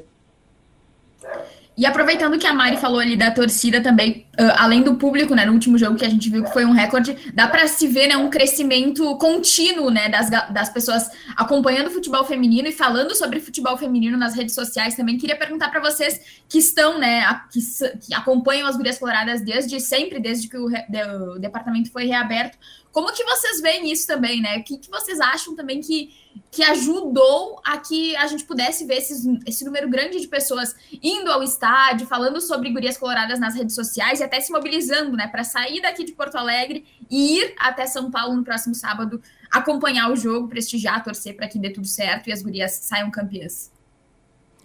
[1.78, 5.46] E aproveitando que a Mari falou ali da torcida também, Uh, além do público, né,
[5.46, 8.08] no último jogo que a gente viu que foi um recorde, dá para se ver,
[8.08, 13.40] né, um crescimento contínuo, né, das, das pessoas acompanhando o futebol feminino e falando sobre
[13.40, 15.18] futebol feminino nas redes sociais também.
[15.18, 17.60] Queria perguntar para vocês que estão, né, a, que,
[18.00, 22.60] que, acompanham as Gurias Coloradas desde sempre, desde que o, de, o departamento foi reaberto,
[22.98, 24.58] como que vocês veem isso também, né?
[24.58, 26.10] O que, que vocês acham também que,
[26.50, 31.32] que ajudou a que a gente pudesse ver esses, esse número grande de pessoas indo
[31.32, 35.44] ao estádio, falando sobre gurias coloradas nas redes sociais e até se mobilizando, né, para
[35.44, 40.16] sair daqui de Porto Alegre e ir até São Paulo no próximo sábado, acompanhar o
[40.16, 43.72] jogo, prestigiar, torcer para que dê tudo certo e as gurias saiam campeãs.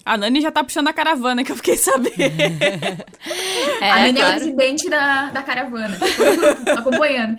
[0.04, 2.18] A Nani já tá puxando a caravana, que eu fiquei sabendo.
[3.80, 4.32] é, a Nani claro.
[4.32, 5.96] é o presidente da, da caravana.
[6.76, 7.38] acompanhando.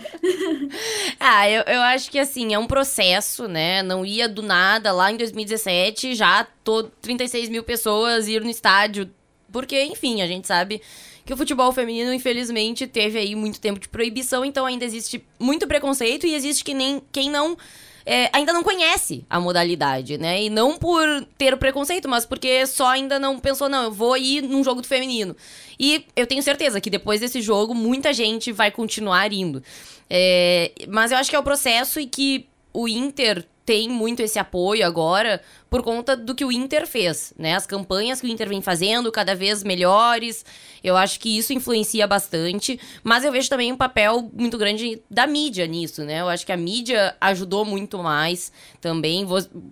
[1.20, 3.84] Ah, eu, eu acho que assim, é um processo, né?
[3.84, 4.94] Não ia do nada.
[4.94, 9.10] Lá em 2017, já tô 36 mil pessoas ir no estádio.
[9.52, 10.82] Porque, enfim, a gente sabe
[11.26, 15.68] que o futebol feminino, infelizmente, teve aí muito tempo de proibição, então ainda existe muito
[15.68, 17.58] preconceito e existe que nem quem não
[18.06, 20.44] é, ainda não conhece a modalidade, né?
[20.44, 21.04] E não por
[21.38, 24.82] ter o preconceito, mas porque só ainda não pensou, não, eu vou ir num jogo
[24.82, 25.36] do feminino.
[25.80, 29.64] E eu tenho certeza que depois desse jogo, muita gente vai continuar indo.
[30.10, 34.38] É, mas eu acho que é o processo e que o Inter tem muito esse
[34.38, 37.56] apoio agora por conta do que o Inter fez, né?
[37.56, 40.46] As campanhas que o Inter vem fazendo, cada vez melhores.
[40.84, 45.26] Eu acho que isso influencia bastante, mas eu vejo também um papel muito grande da
[45.26, 46.22] mídia nisso, né?
[46.22, 49.26] Eu acho que a mídia ajudou muito mais também.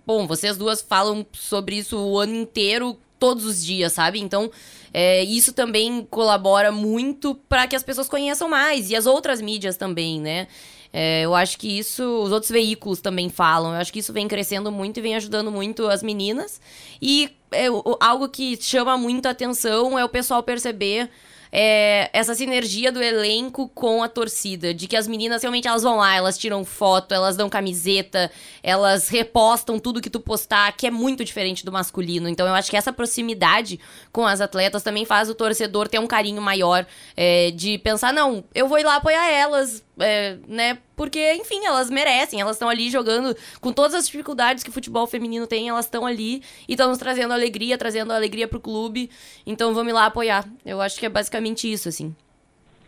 [0.06, 4.18] Bom, vocês duas falam sobre isso o ano inteiro, todos os dias, sabe?
[4.18, 4.50] Então,
[4.92, 9.76] é, isso também colabora muito para que as pessoas conheçam mais e as outras mídias
[9.76, 10.48] também, né?
[10.92, 13.72] É, eu acho que isso, os outros veículos também falam.
[13.72, 16.60] Eu acho que isso vem crescendo muito e vem ajudando muito as meninas.
[17.00, 17.66] E é,
[18.00, 21.08] algo que chama muito a atenção é o pessoal perceber
[21.52, 25.98] é, essa sinergia do elenco com a torcida, de que as meninas realmente elas vão
[25.98, 30.90] lá, elas tiram foto, elas dão camiseta, elas repostam tudo que tu postar, que é
[30.90, 32.26] muito diferente do masculino.
[32.26, 33.78] Então eu acho que essa proximidade
[34.10, 38.42] com as atletas também faz o torcedor ter um carinho maior é, de pensar, não,
[38.54, 40.78] eu vou ir lá apoiar elas, é, né?
[40.96, 45.06] Porque, enfim, elas merecem, elas estão ali jogando com todas as dificuldades que o futebol
[45.06, 49.10] feminino tem, elas estão ali e estão nos trazendo alegria, trazendo alegria pro clube.
[49.46, 50.44] Então vamos lá apoiar.
[50.64, 52.14] Eu acho que é basicamente isso, assim.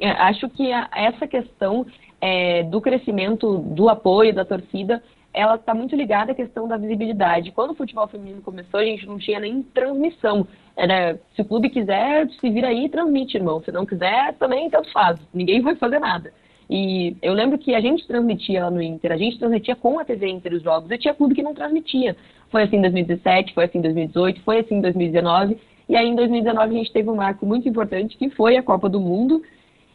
[0.01, 1.87] É, acho que a, essa questão
[2.21, 5.03] é, do crescimento do apoio da torcida
[5.35, 7.51] ela está muito ligada à questão da visibilidade.
[7.51, 10.47] Quando o futebol feminino começou, a gente não tinha nem transmissão.
[10.77, 13.61] Era, se o clube quiser, se vira aí e transmite, irmão.
[13.61, 15.19] Se não quiser, também tanto faz.
[15.35, 16.33] Ninguém vai fazer nada.
[16.69, 20.05] E eu lembro que a gente transmitia lá no Inter, a gente transmitia com a
[20.05, 22.17] TV Inter os jogos, e tinha clube que não transmitia.
[22.51, 26.15] Foi assim em 2017, foi assim em 2018, foi assim em 2019, e aí em
[26.15, 29.43] 2019 a gente teve um marco muito importante, que foi a Copa do Mundo,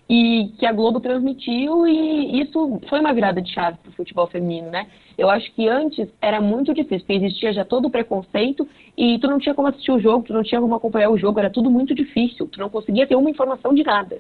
[0.10, 4.26] e que a Globo transmitiu, e isso foi uma virada de chave para o futebol
[4.26, 4.88] feminino, né?
[5.16, 9.28] Eu acho que antes era muito difícil, porque existia já todo o preconceito, e tu
[9.28, 11.70] não tinha como assistir o jogo, tu não tinha como acompanhar o jogo, era tudo
[11.70, 14.20] muito difícil, tu não conseguia ter uma informação de nada.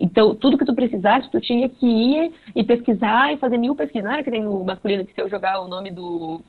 [0.00, 4.10] Então, tudo que tu precisasse, tu tinha que ir e pesquisar e fazer mil pesquisas.
[4.10, 6.40] Era que nem no masculino, que se eu jogar o nome do,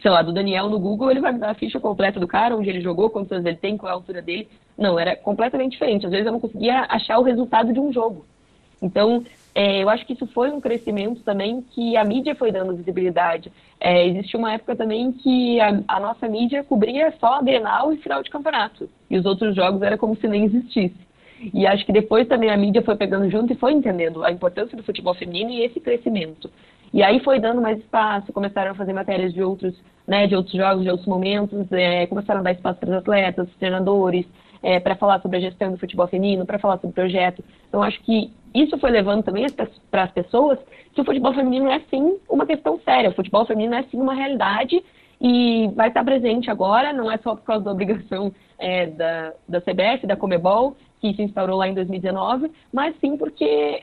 [0.00, 2.56] sei lá, do Daniel no Google, ele vai me dar a ficha completa do cara,
[2.56, 4.48] onde ele jogou, quantos anos ele tem, qual é a altura dele.
[4.76, 6.06] Não, era completamente diferente.
[6.06, 8.26] Às vezes eu não conseguia achar o resultado de um jogo.
[8.80, 12.76] Então, é, eu acho que isso foi um crescimento também que a mídia foi dando
[12.76, 13.50] visibilidade.
[13.80, 17.96] É, existe uma época também que a, a, nossa mídia cobria só a Bienal e
[17.96, 18.88] final de campeonato.
[19.08, 21.05] E os outros jogos era como se nem existisse.
[21.52, 24.76] E acho que depois também a mídia foi pegando junto e foi entendendo a importância
[24.76, 26.50] do futebol feminino e esse crescimento.
[26.92, 29.74] E aí foi dando mais espaço, começaram a fazer matérias de outros,
[30.06, 33.48] né, de outros jogos, de outros momentos, é, começaram a dar espaço para os atletas,
[33.58, 34.24] treinadores,
[34.62, 37.44] é, para falar sobre a gestão do futebol feminino, para falar sobre o projeto.
[37.68, 39.46] Então acho que isso foi levando também
[39.90, 40.58] para as pessoas
[40.94, 44.14] que o futebol feminino é sim uma questão séria, o futebol feminino é sim uma
[44.14, 44.82] realidade
[45.20, 49.60] e vai estar presente agora, não é só por causa da obrigação é, da, da
[49.60, 53.82] CBF, da Comebol, que se instaurou lá em 2019, mas sim porque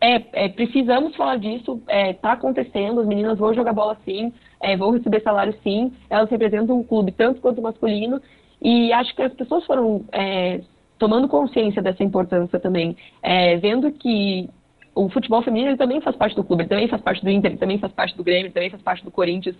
[0.00, 4.32] é, é, precisamos falar disso, está é, tá acontecendo, as meninas vão jogar bola sim,
[4.60, 8.20] é, vão receber salário sim, elas representam um clube tanto quanto masculino,
[8.60, 10.60] e acho que as pessoas foram é,
[10.98, 14.48] tomando consciência dessa importância também, é, vendo que
[14.94, 17.92] o futebol feminino também faz parte do clube, também faz parte do Inter, também faz
[17.92, 19.56] parte do Grêmio, também faz parte do Corinthians,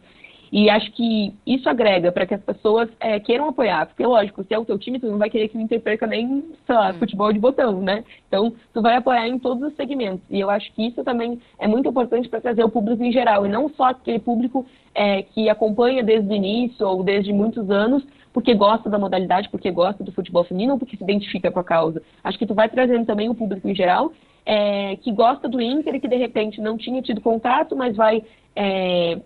[0.53, 3.87] e acho que isso agrega para que as pessoas é, queiram apoiar.
[3.87, 6.07] Porque, lógico, se é o teu time, tu não vai querer que o Inter perca
[6.07, 6.99] nem, sei lá, hum.
[6.99, 8.05] futebol de botão, né?
[8.29, 10.23] Então, tu vai apoiar em todos os segmentos.
[10.29, 13.47] E eu acho que isso também é muito importante para trazer o público em geral.
[13.47, 18.07] E não só aquele público é, que acompanha desde o início ou desde muitos anos,
[18.31, 21.65] porque gosta da modalidade, porque gosta do futebol feminino ou porque se identifica com a
[21.65, 22.03] causa.
[22.23, 24.13] Acho que tu vai trazendo também o público em geral
[24.45, 28.23] é, que gosta do Inter e que de repente não tinha tido contato, mas vai
[28.55, 29.19] é,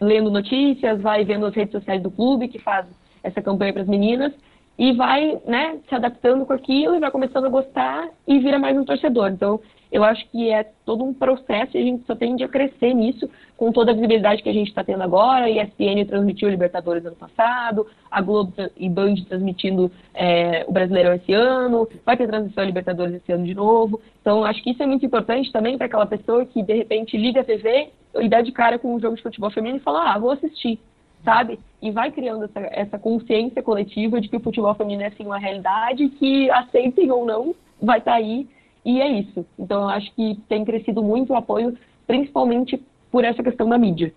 [0.00, 2.86] lendo notícias, vai vendo as redes sociais do clube que faz
[3.22, 4.32] essa campanha para as meninas
[4.78, 8.76] e vai né, se adaptando com aquilo e vai começando a gostar e vira mais
[8.76, 9.28] um torcedor.
[9.28, 9.60] Então,
[9.92, 13.28] eu acho que é todo um processo e a gente só tende a crescer nisso,
[13.58, 15.44] com toda a visibilidade que a gente está tendo agora.
[15.44, 21.12] A ESPN transmitiu o Libertadores ano passado, a Globo e Band transmitindo é, o Brasileirão
[21.12, 24.00] esse ano, vai ter transmissão Libertadores esse ano de novo.
[24.22, 27.42] Então, acho que isso é muito importante também para aquela pessoa que, de repente, liga
[27.42, 30.18] a TV e dá de cara com um jogo de futebol feminino e fala, ah,
[30.18, 30.80] vou assistir
[31.24, 31.58] sabe?
[31.80, 35.38] E vai criando essa, essa consciência coletiva de que o futebol feminino é sim uma
[35.38, 38.48] realidade, que aceitem ou não, vai estar tá aí,
[38.84, 39.46] e é isso.
[39.58, 44.12] Então eu acho que tem crescido muito o apoio, principalmente por essa questão da mídia.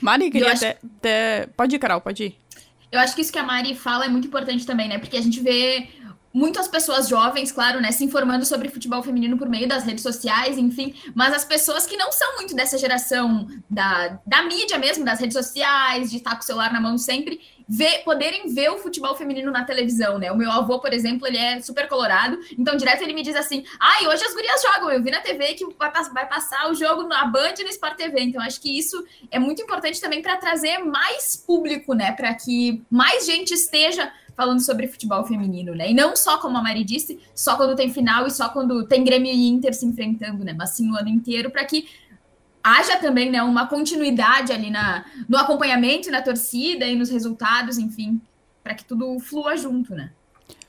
[0.00, 0.64] Mari, queria acho...
[1.56, 2.36] Pode ir, Carol, pode ir.
[2.90, 4.98] Eu acho que isso que a Mari fala é muito importante também, né?
[4.98, 5.88] Porque a gente vê
[6.32, 10.56] muitas pessoas jovens, claro, né, se informando sobre futebol feminino por meio das redes sociais,
[10.56, 15.18] enfim, mas as pessoas que não são muito dessa geração da, da mídia mesmo, das
[15.18, 17.40] redes sociais, de estar com o celular na mão sempre,
[17.70, 20.32] ver, poderem ver o futebol feminino na televisão, né?
[20.32, 23.64] O meu avô, por exemplo, ele é super colorado, então direto ele me diz assim:
[23.78, 27.04] ai, hoje as gurias jogam, eu vi na TV que vai, vai passar o jogo
[27.04, 28.22] na Band e no Sport TV.
[28.22, 32.10] Então, acho que isso é muito importante também para trazer mais público, né?
[32.10, 35.90] Para que mais gente esteja falando sobre futebol feminino, né?
[35.90, 39.04] E não só, como a Mari disse, só quando tem final e só quando tem
[39.04, 40.52] Grêmio e Inter se enfrentando, né?
[40.58, 41.88] Mas sim o ano inteiro, para que
[42.62, 48.20] haja também né, uma continuidade ali na, no acompanhamento, na torcida e nos resultados, enfim,
[48.62, 50.10] para que tudo flua junto, né?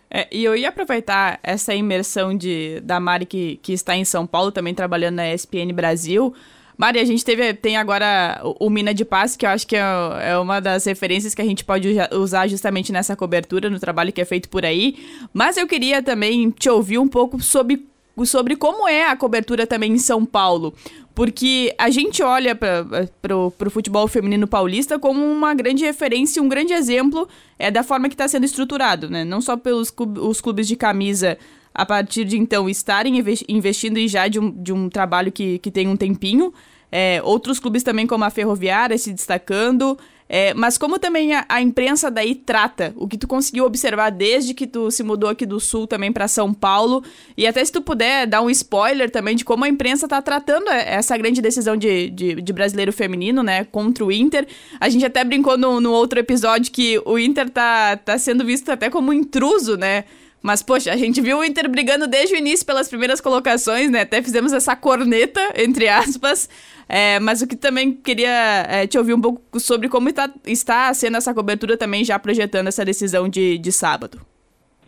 [0.10, 4.28] É, e eu ia aproveitar essa imersão de, da Mari que, que está em São
[4.28, 6.36] Paulo, também trabalhando na ESPN Brasil,
[6.82, 9.84] Mari, a gente teve, tem agora o, Mina de Paz, que eu acho que é,
[10.22, 14.20] é, uma das referências que a gente pode usar justamente nessa cobertura, no trabalho que
[14.20, 14.98] é feito por aí.
[15.32, 17.86] Mas eu queria também te ouvir um pouco sobre,
[18.26, 20.74] sobre como é a cobertura também em São Paulo.
[21.14, 26.74] Porque a gente olha para o futebol feminino paulista como uma grande referência, um grande
[26.74, 27.28] exemplo
[27.60, 29.26] é da forma que está sendo estruturado, né?
[29.26, 31.38] Não só pelos os clubes de camisa
[31.74, 35.72] a partir de então estarem investindo e já de um, de um trabalho que, que
[35.72, 36.54] tem um tempinho,
[36.92, 39.98] é, outros clubes também, como a Ferroviária, se destacando.
[40.34, 44.54] É, mas como também a, a, imprensa daí trata o que tu conseguiu observar desde
[44.54, 47.04] que tu se mudou aqui do Sul também para São Paulo
[47.36, 50.70] e até se tu puder dar um spoiler também de como a imprensa tá tratando
[50.70, 54.48] essa grande decisão de, de, de brasileiro feminino, né, contra o Inter.
[54.80, 58.70] A gente até brincou no, no outro episódio que o Inter tá, tá sendo visto
[58.72, 60.06] até como intruso, né,
[60.42, 64.02] mas, poxa, a gente viu o Inter brigando desde o início pelas primeiras colocações, né?
[64.02, 66.50] Até fizemos essa corneta, entre aspas.
[66.90, 70.94] É, mas o que também queria é, te ouvir um pouco sobre como está, está
[70.94, 74.20] sendo essa cobertura também, já projetando essa decisão de, de sábado.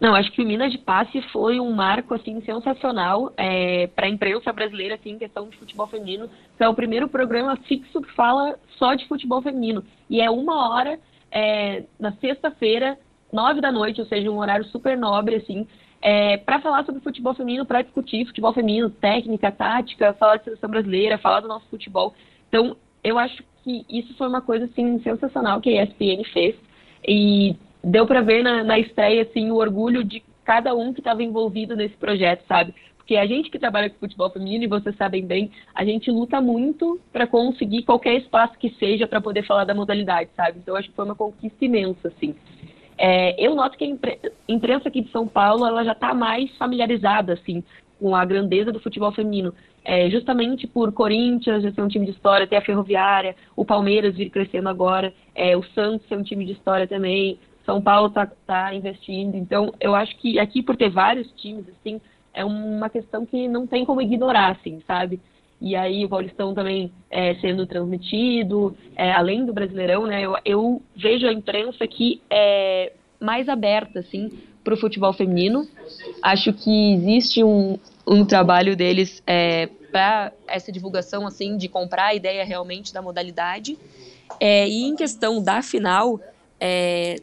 [0.01, 4.09] Não, acho que o Minas de Passe foi um marco assim sensacional é, para a
[4.09, 6.29] imprensa brasileira assim, em questão de futebol feminino.
[6.59, 9.81] é o primeiro programa fixo que fala só de futebol feminino.
[10.09, 10.99] E é uma hora
[11.31, 12.97] é, na sexta-feira
[13.33, 15.67] nove da noite, ou seja, um horário super nobre, assim,
[16.01, 20.69] é, para falar sobre futebol feminino, para discutir futebol feminino, técnica, tática, falar de seleção
[20.69, 22.13] brasileira, falar do nosso futebol.
[22.47, 26.55] Então, eu acho que isso foi uma coisa, assim, sensacional que a ESPN fez.
[27.07, 31.23] E deu para ver na, na estreia, assim, o orgulho de cada um que estava
[31.23, 32.75] envolvido nesse projeto, sabe?
[32.97, 36.39] Porque a gente que trabalha com futebol feminino, e vocês sabem bem, a gente luta
[36.39, 40.59] muito para conseguir qualquer espaço que seja para poder falar da modalidade, sabe?
[40.59, 42.35] Então, acho que foi uma conquista imensa, assim.
[42.97, 47.33] É, eu noto que a imprensa aqui de São Paulo ela já está mais familiarizada
[47.33, 47.63] assim
[47.99, 49.53] com a grandeza do futebol feminino,
[49.85, 54.15] é, justamente por Corinthians já ser um time de história, ter a Ferroviária, o Palmeiras
[54.15, 58.25] vir crescendo agora, é, o Santos ser um time de história também, São Paulo está
[58.45, 62.01] tá investindo, então eu acho que aqui por ter vários times assim
[62.33, 65.21] é uma questão que não tem como ignorar, assim, sabe?
[65.63, 70.21] E aí o Paulistão também é, sendo transmitido, é, além do Brasileirão, né?
[70.21, 74.29] Eu, eu, vejo a imprensa aqui é, mais aberta, assim,
[74.61, 75.65] para o futebol feminino.
[76.21, 82.13] Acho que existe um, um trabalho deles é, para essa divulgação, assim, de comprar a
[82.13, 83.77] ideia realmente da modalidade.
[84.41, 86.19] É, e em questão da final,
[86.59, 87.15] é,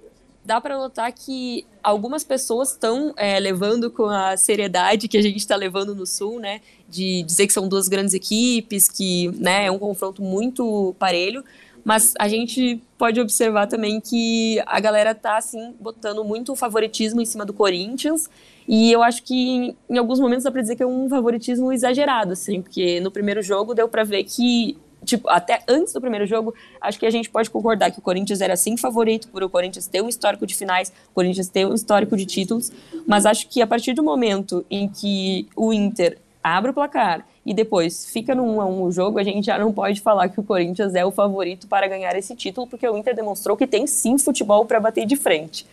[0.51, 5.37] dá para notar que algumas pessoas estão é, levando com a seriedade que a gente
[5.37, 6.61] está levando no Sul, né?
[6.89, 11.45] De dizer que são duas grandes equipes, que né, é um confronto muito parelho.
[11.85, 17.27] Mas a gente pode observar também que a galera tá, assim, botando muito favoritismo em
[17.27, 18.29] cima do Corinthians.
[18.67, 21.73] E eu acho que em, em alguns momentos dá para dizer que é um favoritismo
[21.73, 26.27] exagerado, assim, porque no primeiro jogo deu para ver que tipo, até antes do primeiro
[26.27, 29.49] jogo, acho que a gente pode concordar que o Corinthians era sim favorito por o
[29.49, 32.71] Corinthians ter um histórico de finais, o Corinthians ter um histórico de títulos,
[33.07, 37.55] mas acho que a partir do momento em que o Inter abre o placar e
[37.55, 40.41] depois fica no 1 a 1 o jogo, a gente já não pode falar que
[40.41, 43.87] o Corinthians é o favorito para ganhar esse título, porque o Inter demonstrou que tem
[43.87, 45.67] sim futebol para bater de frente.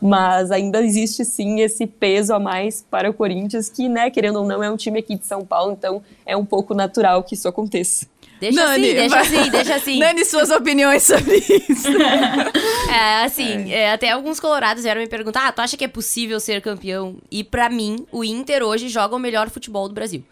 [0.00, 4.46] Mas ainda existe sim esse peso a mais para o Corinthians, que, né, querendo ou
[4.46, 7.46] não, é um time aqui de São Paulo, então é um pouco natural que isso
[7.46, 8.11] aconteça.
[8.42, 9.98] Deixa Nani, assim, deixa vai- assim, deixa assim.
[10.02, 11.88] Nani, suas opiniões sobre isso.
[12.92, 16.38] É, assim, é, até alguns colorados vieram me perguntar, ah, tu acha que é possível
[16.40, 17.16] ser campeão?
[17.30, 20.22] E pra mim, o Inter hoje joga o melhor futebol do Brasil.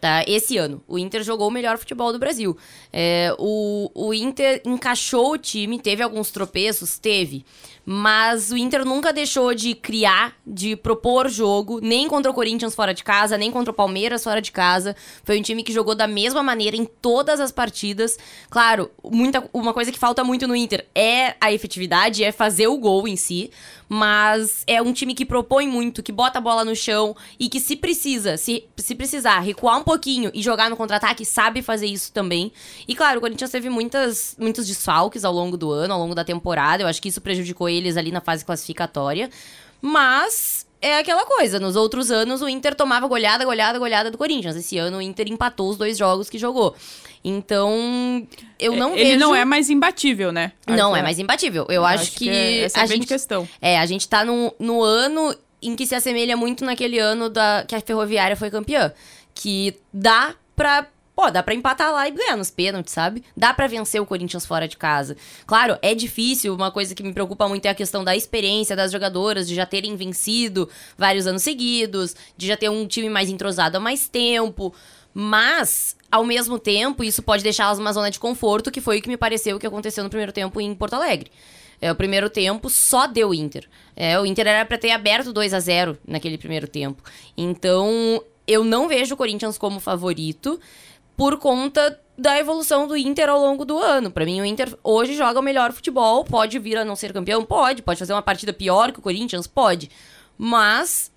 [0.00, 0.22] Tá?
[0.28, 2.56] Esse ano, o Inter jogou o melhor futebol do Brasil.
[2.92, 6.98] É, o, o Inter encaixou o time, teve alguns tropeços?
[6.98, 7.44] Teve.
[7.86, 12.94] Mas o Inter nunca deixou de criar, de propor jogo, nem contra o Corinthians fora
[12.94, 14.96] de casa, nem contra o Palmeiras fora de casa.
[15.22, 18.16] Foi um time que jogou da mesma maneira em todas as partidas.
[18.48, 22.78] Claro, muita, uma coisa que falta muito no Inter é a efetividade, é fazer o
[22.78, 23.50] gol em si.
[23.88, 27.60] Mas é um time que propõe muito, que bota a bola no chão e que
[27.60, 32.12] se precisa, se, se precisar recuar um pouquinho e jogar no contra-ataque, sabe fazer isso
[32.12, 32.50] também.
[32.88, 36.24] E claro, o Corinthians teve muitas, muitos desfalques ao longo do ano, ao longo da
[36.24, 36.82] temporada.
[36.82, 39.28] Eu acho que isso prejudicou eles ali na fase classificatória.
[39.80, 44.54] Mas é aquela coisa, nos outros anos o Inter tomava goleada, goleada, goleada do Corinthians.
[44.54, 46.74] Esse ano o Inter empatou os dois jogos que jogou.
[47.24, 48.26] Então,
[48.58, 49.18] eu não Ele vejo...
[49.18, 50.52] não é mais imbatível, né?
[50.66, 51.66] Não Acho- é mais imbatível.
[51.70, 53.48] Eu acho, que, essa é a a grande gente questão.
[53.62, 57.64] é, a gente tá no, no ano em que se assemelha muito naquele ano da,
[57.66, 58.92] que a Ferroviária foi campeã.
[59.34, 60.86] Que dá pra.
[61.16, 63.22] Pô, dá pra empatar lá e ganhar nos pênaltis, sabe?
[63.36, 65.16] Dá pra vencer o Corinthians fora de casa.
[65.46, 66.52] Claro, é difícil.
[66.52, 69.64] Uma coisa que me preocupa muito é a questão da experiência das jogadoras, de já
[69.64, 70.68] terem vencido
[70.98, 74.74] vários anos seguidos, de já ter um time mais entrosado há mais tempo.
[75.16, 79.08] Mas, ao mesmo tempo, isso pode deixá-las numa zona de conforto, que foi o que
[79.08, 81.28] me pareceu que aconteceu no primeiro tempo em Porto Alegre.
[81.80, 83.68] É, o primeiro tempo só deu Inter.
[83.96, 87.02] É, o Inter era pra ter aberto 2 a 0 naquele primeiro tempo.
[87.36, 90.60] Então, eu não vejo o Corinthians como favorito
[91.16, 94.08] por conta da evolução do Inter ao longo do ano.
[94.08, 96.24] Pra mim, o Inter hoje joga o melhor futebol.
[96.24, 97.44] Pode vir a não ser campeão?
[97.44, 97.82] Pode.
[97.82, 99.48] Pode fazer uma partida pior que o Corinthians?
[99.48, 99.90] Pode.
[100.38, 101.10] Mas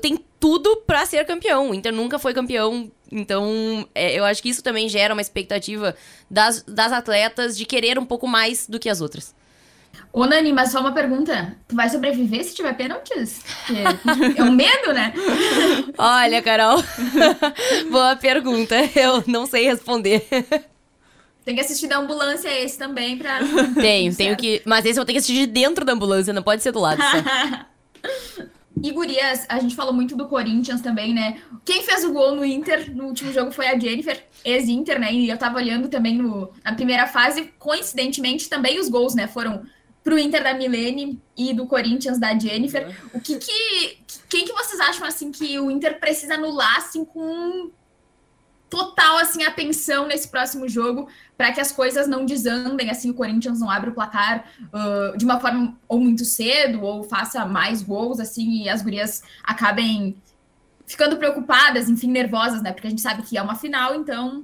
[0.00, 1.68] tem tudo pra ser campeão.
[1.68, 2.90] O Inter nunca foi campeão.
[3.12, 5.94] Então, é, eu acho que isso também gera uma expectativa
[6.30, 9.34] das, das atletas de querer um pouco mais do que as outras.
[10.10, 11.54] Ô, Nani, mas só uma pergunta.
[11.68, 13.42] Tu vai sobreviver se tiver pênaltis?
[14.36, 15.12] É um medo, né?
[15.98, 16.82] Olha, Carol,
[17.90, 18.76] boa pergunta.
[18.94, 20.26] Eu não sei responder.
[21.44, 23.40] Tem que assistir da ambulância esse também pra.
[23.74, 24.62] Tenho, tenho que.
[24.64, 27.02] Mas esse eu tenho que assistir de dentro da ambulância, não pode ser do lado
[27.02, 28.08] só.
[28.80, 31.40] E Gurias, a gente falou muito do Corinthians também, né?
[31.64, 35.12] Quem fez o gol no Inter no último jogo foi a Jennifer, ex-Inter, né?
[35.12, 39.28] E eu tava olhando também no, na primeira fase, coincidentemente, também os gols, né?
[39.28, 39.64] Foram
[40.02, 42.96] pro Inter da Milene e do Corinthians da Jennifer.
[43.12, 43.98] O que que...
[44.28, 47.70] Quem que vocês acham, assim, que o Inter precisa anular, assim, com
[48.72, 51.06] total, assim, atenção nesse próximo jogo
[51.36, 55.26] para que as coisas não desandem, assim, o Corinthians não abre o placar uh, de
[55.26, 60.16] uma forma ou muito cedo ou faça mais gols, assim, e as gurias acabem
[60.86, 62.72] ficando preocupadas, enfim, nervosas, né?
[62.72, 64.42] Porque a gente sabe que é uma final, então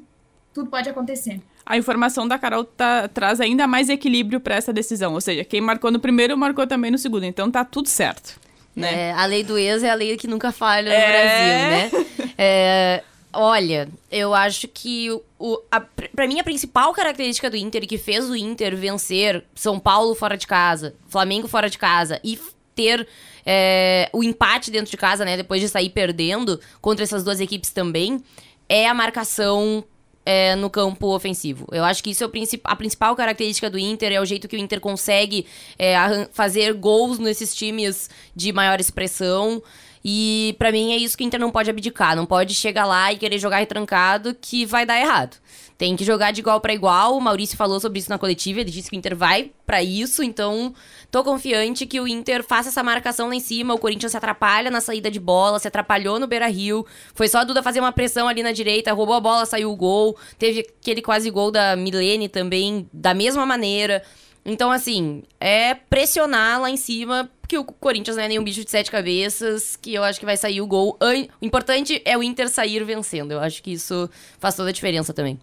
[0.53, 1.41] tudo pode acontecer.
[1.65, 5.15] A informação da Carol tá- traz ainda mais equilíbrio pra essa decisão.
[5.15, 7.25] Ou seja, quem marcou no primeiro, marcou também no segundo.
[7.25, 8.39] Então tá tudo certo.
[8.77, 9.09] Né?
[9.09, 11.89] É, a lei do ex é a lei que nunca falha no É.
[11.89, 12.35] Brasil, né?
[12.39, 13.03] É,
[13.33, 18.29] olha, eu acho que o, a, pra mim a principal característica do Inter que fez
[18.29, 22.39] o Inter vencer São Paulo fora de casa, Flamengo fora de casa e
[22.75, 23.07] ter
[23.45, 25.37] é, o empate dentro de casa, né?
[25.37, 28.23] Depois de sair perdendo contra essas duas equipes também,
[28.69, 29.85] é a marcação
[30.25, 31.67] é, no campo ofensivo.
[31.73, 34.57] Eu acho que isso é princip- a principal característica do Inter, é o jeito que
[34.57, 35.47] o Inter consegue
[35.79, 35.97] é,
[36.33, 39.63] fazer gols nesses times de maior expressão.
[40.05, 43.13] E pra mim é isso que o Inter não pode abdicar, não pode chegar lá
[43.13, 45.37] e querer jogar retrancado que vai dar errado.
[45.77, 47.17] Tem que jogar de igual pra igual.
[47.17, 50.25] O Maurício falou sobre isso na coletiva, ele disse que o Inter vai pra isso,
[50.25, 50.75] então
[51.11, 53.75] tô confiante que o Inter faça essa marcação lá em cima.
[53.75, 56.85] O Corinthians se atrapalha na saída de bola, se atrapalhou no Beira-Rio.
[57.15, 59.77] Foi só a Duda fazer uma pressão ali na direita, roubou a bola, saiu o
[59.77, 60.17] gol.
[60.37, 64.03] Teve aquele quase gol da Milene também, da mesma maneira.
[64.45, 68.71] Então, assim, é pressionar lá em cima, porque o Corinthians não é nenhum bicho de
[68.71, 70.99] sete cabeças, que eu acho que vai sair o gol.
[71.41, 73.33] O importante é o Inter sair vencendo.
[73.33, 75.39] Eu acho que isso faz toda a diferença também.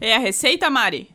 [0.00, 1.10] É a receita, Mari?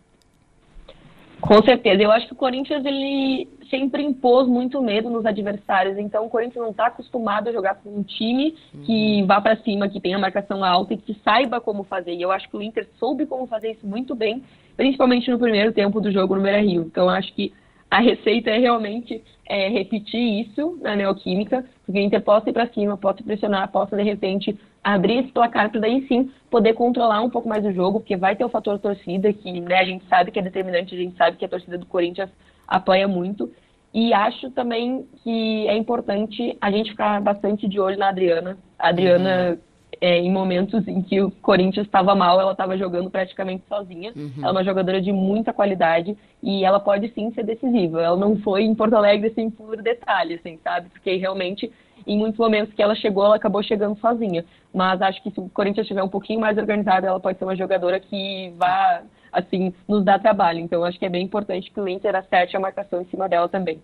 [1.39, 2.03] Com certeza.
[2.03, 5.97] Eu acho que o Corinthians, ele sempre impôs muito medo nos adversários.
[5.97, 8.53] Então o Corinthians não está acostumado a jogar com um time
[8.86, 12.13] que vá para cima, que tenha marcação alta e que saiba como fazer.
[12.13, 14.43] E eu acho que o Inter soube como fazer isso muito bem,
[14.75, 16.82] principalmente no primeiro tempo do jogo no Beira-Rio.
[16.82, 17.53] Então eu acho que
[17.90, 22.68] a receita é realmente é, repetir isso na Neoquímica, porque o Inter possa ir para
[22.68, 27.30] cima, possa pressionar, possa de repente abrir esse placar para daí sim poder controlar um
[27.30, 30.32] pouco mais o jogo, porque vai ter o fator torcida, que né, a gente sabe
[30.32, 32.30] que é determinante, a gente sabe que a torcida do Corinthians
[32.68, 33.52] apoia muito.
[33.94, 38.58] E acho também que é importante a gente ficar bastante de olho na Adriana.
[38.78, 39.58] A Adriana, uhum.
[40.02, 44.12] É, em momentos em que o Corinthians estava mal, ela estava jogando praticamente sozinha.
[44.16, 44.32] Uhum.
[44.38, 48.02] Ela é uma jogadora de muita qualidade e ela pode sim ser decisiva.
[48.02, 50.89] Ela não foi em Porto Alegre assim por detalhe, assim, sabe?
[50.89, 51.72] Porque realmente
[52.06, 54.45] em muitos momentos que ela chegou, ela acabou chegando sozinha.
[54.74, 57.56] Mas acho que se o Corinthians estiver um pouquinho mais organizado, ela pode ser uma
[57.56, 60.60] jogadora que vá, assim, nos dar trabalho.
[60.60, 63.50] Então acho que é bem importante que o Inter acerte a marcação em cima dela
[63.50, 63.82] também.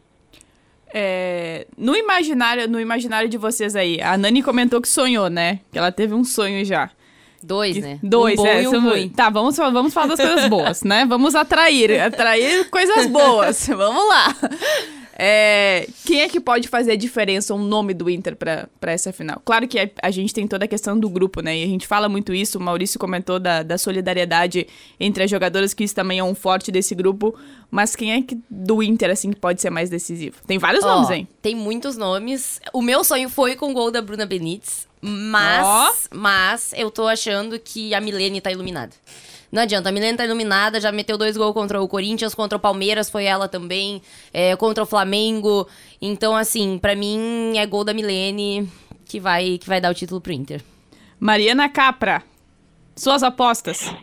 [0.95, 5.59] É, no imaginário, no imaginário de vocês aí, a Nani comentou que sonhou, né?
[5.71, 6.91] Que ela teve um sonho já.
[7.41, 7.99] Dois, né?
[8.01, 8.69] Dois, um é.
[8.69, 9.09] um ruim.
[9.09, 11.05] Tá, vamos, vamos falar das coisas boas, né?
[11.05, 13.67] Vamos atrair, atrair coisas boas.
[13.75, 14.35] Vamos lá.
[15.15, 19.13] É, quem é que pode fazer a diferença, o um nome do Inter para essa
[19.13, 19.41] final?
[19.45, 21.57] Claro que a, a, gente tem toda a questão do grupo, né?
[21.57, 22.57] E a gente fala muito isso.
[22.57, 24.67] O Maurício comentou da, da solidariedade
[24.99, 27.35] entre as jogadoras, que isso também é um forte desse grupo.
[27.69, 30.37] Mas quem é que do Inter, assim, que pode ser mais decisivo?
[30.47, 31.27] Tem vários oh, nomes, hein?
[31.41, 32.59] Tem muitos nomes.
[32.71, 34.87] O meu sonho foi com o gol da Bruna Benítez.
[35.05, 36.15] Mas, oh.
[36.15, 38.93] mas eu tô achando que a Milene tá iluminada.
[39.53, 42.59] Não adianta, a Milena tá iluminada, já meteu dois gols contra o Corinthians, contra o
[42.59, 44.01] Palmeiras foi ela também,
[44.33, 45.67] é, contra o Flamengo.
[46.01, 48.67] Então, assim, para mim é gol da Milene
[49.05, 50.59] que vai, que vai dar o título pro Inter.
[51.19, 52.23] Mariana Capra,
[52.95, 53.95] suas apostas.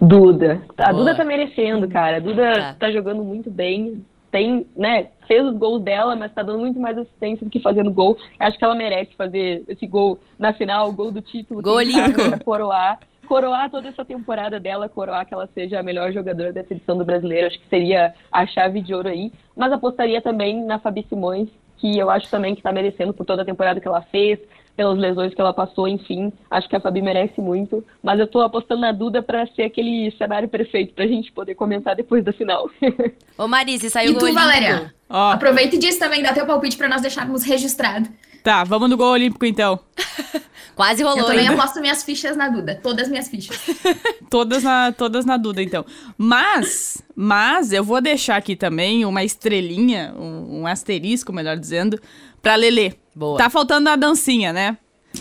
[0.00, 0.62] Duda.
[0.78, 0.94] A Boa.
[0.94, 2.16] Duda tá merecendo, cara.
[2.16, 2.76] A Duda tá.
[2.80, 4.02] tá jogando muito bem.
[4.30, 7.92] Tem, né, fez os gols dela, mas tá dando muito mais assistência do que fazendo
[7.92, 8.16] gol.
[8.40, 11.60] Acho que ela merece fazer esse gol na final, o gol do título.
[11.60, 12.22] Gol olímpico.
[12.42, 16.96] Coroar coroar toda essa temporada dela, coroar que ela seja a melhor jogadora dessa edição
[16.96, 19.32] do Brasileiro, acho que seria a chave de ouro aí.
[19.56, 21.48] Mas apostaria também na Fabi Simões,
[21.78, 24.38] que eu acho também que está merecendo por toda a temporada que ela fez,
[24.76, 26.32] pelas lesões que ela passou, enfim.
[26.50, 27.84] Acho que a Fabi merece muito.
[28.02, 31.54] Mas eu estou apostando na Duda para ser aquele cenário perfeito para a gente poder
[31.54, 32.68] comentar depois da final.
[33.38, 34.94] Ô Marise, saiu E tu, Valéria?
[35.08, 35.32] Oh.
[35.32, 38.08] Aproveita e diz também, dá teu palpite para nós deixarmos registrado.
[38.42, 39.78] Tá, vamos no gol olímpico então.
[40.74, 41.18] Quase rolou.
[41.18, 41.62] Eu também ainda.
[41.62, 42.78] aposto minhas fichas na Duda.
[42.82, 43.56] Todas minhas fichas.
[44.28, 45.84] todas, na, todas na Duda, então.
[46.18, 52.00] Mas, mas eu vou deixar aqui também uma estrelinha, um, um asterisco, melhor dizendo,
[52.42, 52.94] pra Lelê.
[53.14, 53.38] Boa.
[53.38, 54.76] Tá faltando a dancinha, né?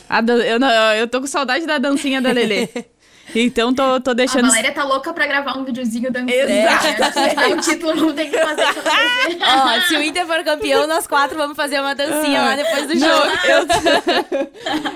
[0.10, 0.60] A dan eu,
[0.98, 2.68] eu tô com saudade da dancinha da Lelê.
[3.36, 4.46] Então tô, tô deixando.
[4.46, 6.32] A Valéria tá louca pra gravar um videozinho dançando.
[6.32, 7.20] Exato.
[7.20, 8.64] É, o título não tem que fazer
[9.42, 13.00] Ó, se o Inter for campeão, nós quatro vamos fazer uma dancinha lá depois do
[13.00, 13.26] jogo.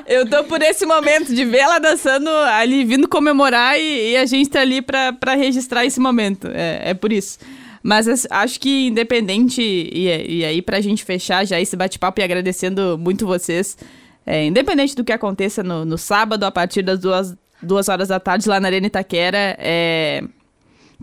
[0.07, 4.17] eu, eu tô por esse momento de ver ela dançando ali, vindo comemorar e, e
[4.17, 6.47] a gente tá ali pra, pra registrar esse momento.
[6.53, 7.39] É, é por isso.
[7.81, 12.97] Mas acho que independente, e, e aí pra gente fechar já esse bate-papo e agradecendo
[12.97, 13.77] muito vocês,
[14.25, 18.19] é, independente do que aconteça no, no sábado, a partir das duas duas horas da
[18.19, 19.55] tarde lá na Arena Itaquera.
[19.59, 20.23] É...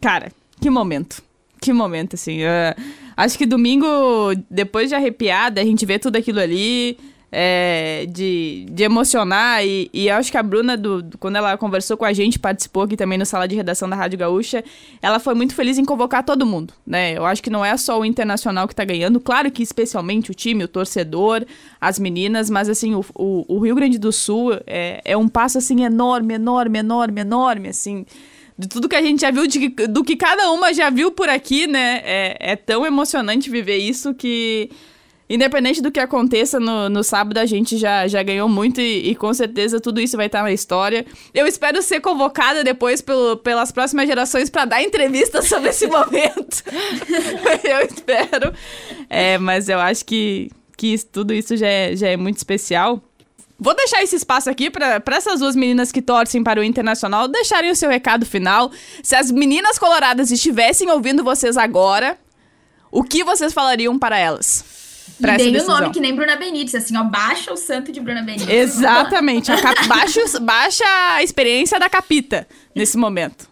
[0.00, 1.22] Cara, que momento.
[1.60, 2.40] Que momento, assim.
[3.16, 3.86] Acho que domingo,
[4.50, 6.98] depois de arrepiada, a gente vê tudo aquilo ali
[7.36, 9.66] é, de, de emocionar.
[9.66, 12.84] E, e acho que a Bruna, do, do, quando ela conversou com a gente, participou
[12.84, 14.62] aqui também no sala de redação da Rádio Gaúcha,
[15.02, 17.12] ela foi muito feliz em convocar todo mundo, né?
[17.18, 20.34] Eu acho que não é só o Internacional que tá ganhando, claro que especialmente o
[20.34, 21.44] time, o torcedor,
[21.80, 25.58] as meninas, mas assim, o, o, o Rio Grande do Sul é, é um passo
[25.58, 28.06] assim enorme, enorme, enorme, enorme, assim
[28.56, 31.28] de tudo que a gente já viu, de, do que cada uma já viu por
[31.28, 32.00] aqui, né?
[32.04, 34.70] É, é tão emocionante viver isso que
[35.34, 39.14] Independente do que aconteça no, no sábado, a gente já, já ganhou muito e, e,
[39.16, 41.04] com certeza tudo isso vai estar na história.
[41.34, 46.62] Eu espero ser convocada depois pelo, pelas próximas gerações para dar entrevista sobre esse momento.
[47.64, 48.54] eu espero.
[49.10, 53.02] É, mas eu acho que, que tudo isso já é, já é muito especial.
[53.58, 57.72] Vou deixar esse espaço aqui para essas duas meninas que torcem para o Internacional deixarem
[57.72, 58.70] o seu recado final.
[59.02, 62.16] Se as meninas coloradas estivessem ouvindo vocês agora,
[62.88, 64.73] o que vocês falariam para elas?
[65.20, 68.00] Pra e dei o nome que nem Bruna Benítez, assim, ó, baixa o santo de
[68.00, 68.48] Bruna Benítez.
[68.48, 69.86] Exatamente, a cap...
[69.86, 73.48] baixa, baixa a experiência da capita nesse momento.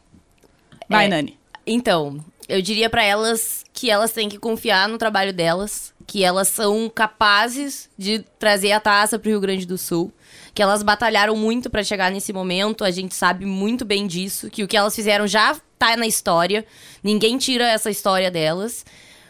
[0.88, 1.38] Vai, é, Nani.
[1.66, 6.48] Então, eu diria para elas que elas têm que confiar no trabalho delas, que elas
[6.48, 10.12] são capazes de trazer a taça pro Rio Grande do Sul,
[10.54, 14.62] que elas batalharam muito para chegar nesse momento, a gente sabe muito bem disso, que
[14.62, 16.64] o que elas fizeram já tá na história,
[17.02, 18.84] ninguém tira essa história delas.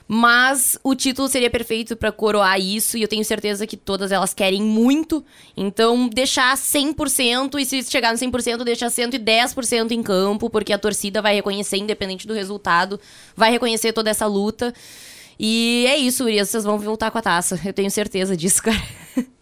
[0.07, 4.35] Mas o título seria perfeito para coroar isso e eu tenho certeza que todas elas
[4.35, 5.25] querem muito.
[5.57, 11.23] Então, deixar 100% e se chegar no 100%, deixar 110% em campo, porque a torcida
[11.23, 13.01] vai reconhecer, independente do resultado,
[13.37, 14.75] vai reconhecer toda essa luta.
[15.39, 17.61] E é isso, Urias, vocês vão voltar com a taça.
[17.65, 18.83] Eu tenho certeza disso, cara.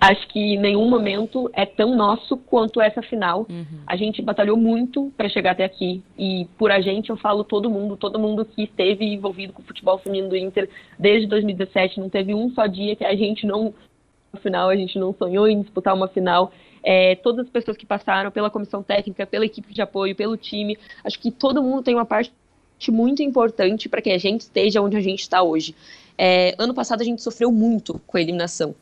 [0.00, 3.46] Acho que nenhum momento é tão nosso quanto essa final.
[3.48, 3.64] Uhum.
[3.86, 6.02] A gente batalhou muito para chegar até aqui.
[6.18, 9.64] E por a gente eu falo todo mundo, todo mundo que esteve envolvido com o
[9.64, 10.68] futebol feminino do Inter
[10.98, 12.00] desde 2017.
[12.00, 13.72] Não teve um só dia que a gente não.
[14.32, 16.52] No final, a gente não sonhou em disputar uma final.
[16.82, 20.76] É, todas as pessoas que passaram pela comissão técnica, pela equipe de apoio, pelo time.
[21.02, 22.32] Acho que todo mundo tem uma parte
[22.88, 25.74] muito importante para que a gente esteja onde a gente está hoje.
[26.18, 28.74] É, ano passado a gente sofreu muito com a eliminação.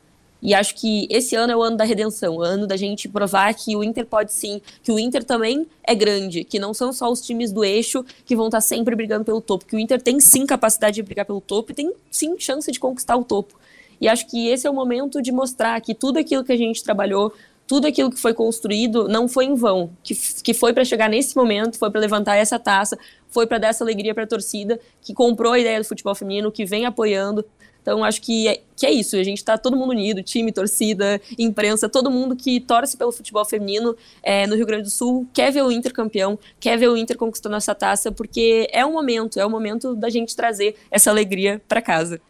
[0.43, 3.53] E acho que esse ano é o ano da redenção, o ano da gente provar
[3.53, 7.09] que o Inter pode sim, que o Inter também é grande, que não são só
[7.09, 10.19] os times do eixo que vão estar sempre brigando pelo topo, que o Inter tem
[10.19, 13.57] sim capacidade de brigar pelo topo e tem sim chance de conquistar o topo.
[14.01, 16.83] E acho que esse é o momento de mostrar que tudo aquilo que a gente
[16.83, 17.33] trabalhou,
[17.65, 20.13] tudo aquilo que foi construído não foi em vão, que,
[20.43, 23.81] que foi para chegar nesse momento, foi para levantar essa taça, foi para dar essa
[23.81, 27.45] alegria para a torcida que comprou a ideia do futebol feminino, que vem apoiando,
[27.83, 29.17] então, acho que é, que é isso.
[29.17, 33.43] A gente está todo mundo unido, time, torcida, imprensa, todo mundo que torce pelo futebol
[33.43, 36.95] feminino é, no Rio Grande do Sul quer ver o Inter campeão, quer ver o
[36.95, 41.09] Inter conquistando essa taça, porque é o momento, é o momento da gente trazer essa
[41.11, 42.21] alegria para casa.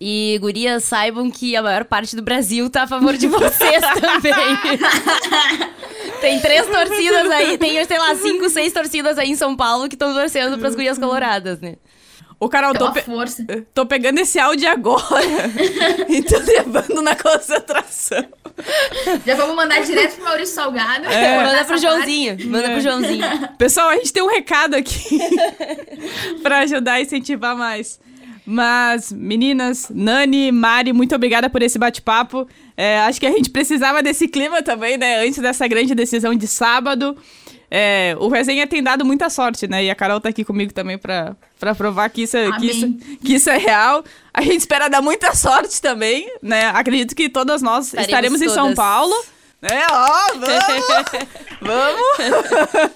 [0.00, 4.34] E, gurias, saibam que a maior parte do Brasil tá a favor de vocês também.
[6.20, 9.94] tem três torcidas aí, tem, sei lá, cinco, seis torcidas aí em São Paulo que
[9.94, 11.76] estão torcendo pras gurias coloradas, né?
[12.40, 13.44] Ô, Carol, tô, pe força.
[13.74, 15.02] tô pegando esse áudio agora
[16.08, 18.24] e tô levando na concentração.
[19.26, 21.06] Já vamos mandar direto pro Maurício Salgado.
[21.06, 21.42] É.
[21.44, 22.30] Manda pro Joãozinho.
[22.30, 22.46] Parte.
[22.46, 22.72] Manda é.
[22.72, 23.24] pro Joãozinho.
[23.58, 25.18] Pessoal, a gente tem um recado aqui
[26.42, 27.98] pra ajudar a incentivar mais.
[28.46, 32.48] Mas, meninas, Nani, Mari, muito obrigada por esse bate-papo.
[32.76, 35.26] É, acho que a gente precisava desse clima também, né?
[35.26, 37.16] Antes dessa grande decisão de sábado.
[37.70, 39.84] É, o Resenha tem dado muita sorte, né?
[39.84, 42.92] E a Carol tá aqui comigo também pra, pra provar que isso, é, que, isso,
[43.22, 44.02] que isso é real.
[44.32, 46.66] A gente espera dar muita sorte também, né?
[46.68, 49.14] Acredito que todas nós estaremos, estaremos em São Paulo.
[49.60, 51.28] É, ó, vamos!
[51.60, 52.92] vamos!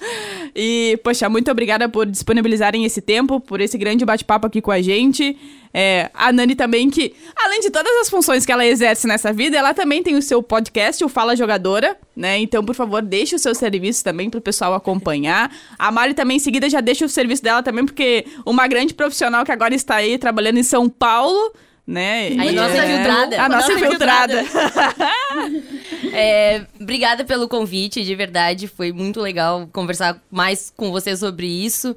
[0.55, 4.81] e, poxa, muito obrigada por disponibilizarem esse tempo, por esse grande bate-papo aqui com a
[4.81, 5.37] gente.
[5.75, 9.57] É, a Nani também, que, além de todas as funções que ela exerce nessa vida,
[9.57, 12.39] ela também tem o seu podcast, o Fala Jogadora, né?
[12.39, 15.51] Então, por favor, deixe o seu serviço também pro pessoal acompanhar.
[15.77, 19.45] A Mari também, em seguida, já deixa o serviço dela também, porque uma grande profissional
[19.45, 21.53] que agora está aí trabalhando em São Paulo
[21.87, 22.29] né?
[22.29, 23.43] A nossa é, infiltrada.
[23.43, 24.45] A nossa infiltrada.
[26.13, 28.69] é, obrigada pelo convite, de verdade.
[28.69, 31.97] Foi muito legal conversar mais com você sobre isso.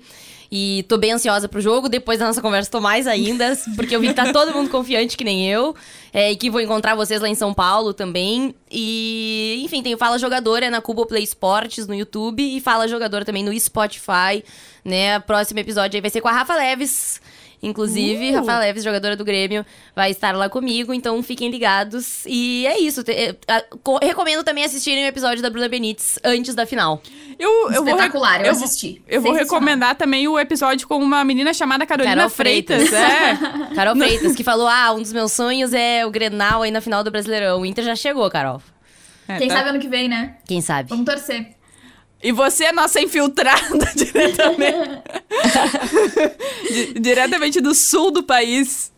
[0.51, 1.89] E tô bem ansiosa pro jogo.
[1.89, 5.17] Depois da nossa conversa, tô mais ainda, porque eu vi que tá todo mundo confiante
[5.17, 5.75] que nem eu.
[6.13, 8.55] É, e que vou encontrar vocês lá em São Paulo também.
[8.71, 13.25] E, enfim, tem o Fala Jogadora na Cubo Play Esportes no YouTube e Fala Jogadora
[13.25, 14.43] também no Spotify.
[14.83, 15.17] Né?
[15.17, 17.21] O próximo episódio aí vai ser com a Rafa Leves.
[17.65, 18.35] Inclusive, uh.
[18.35, 22.23] Rafa Leves, jogadora do Grêmio, vai estar lá comigo, então fiquem ligados.
[22.27, 23.03] E é isso.
[23.07, 23.35] É,
[24.05, 27.01] recomendo também assistirem o episódio da Bruna Benites antes da final.
[27.39, 29.01] Eu, eu Espetacular, vou, eu, eu assisti.
[29.07, 32.87] Eu vou recomendar também o episódio com uma menina chamada Carolina Carol Freitas.
[32.87, 33.71] Freitas.
[33.71, 33.73] É.
[33.75, 37.03] Carol Freitas, que falou: ah, um dos meus sonhos é o Grenal aí na final
[37.03, 37.61] do Brasileirão.
[37.61, 38.61] O Inter já chegou, Carol.
[39.27, 39.55] É, Quem tá...
[39.55, 40.35] sabe ano que vem, né?
[40.47, 40.89] Quem sabe?
[40.89, 41.54] Vamos torcer.
[42.25, 45.03] E você é nossa infiltrada diretamente.
[46.99, 48.91] diretamente do sul do país.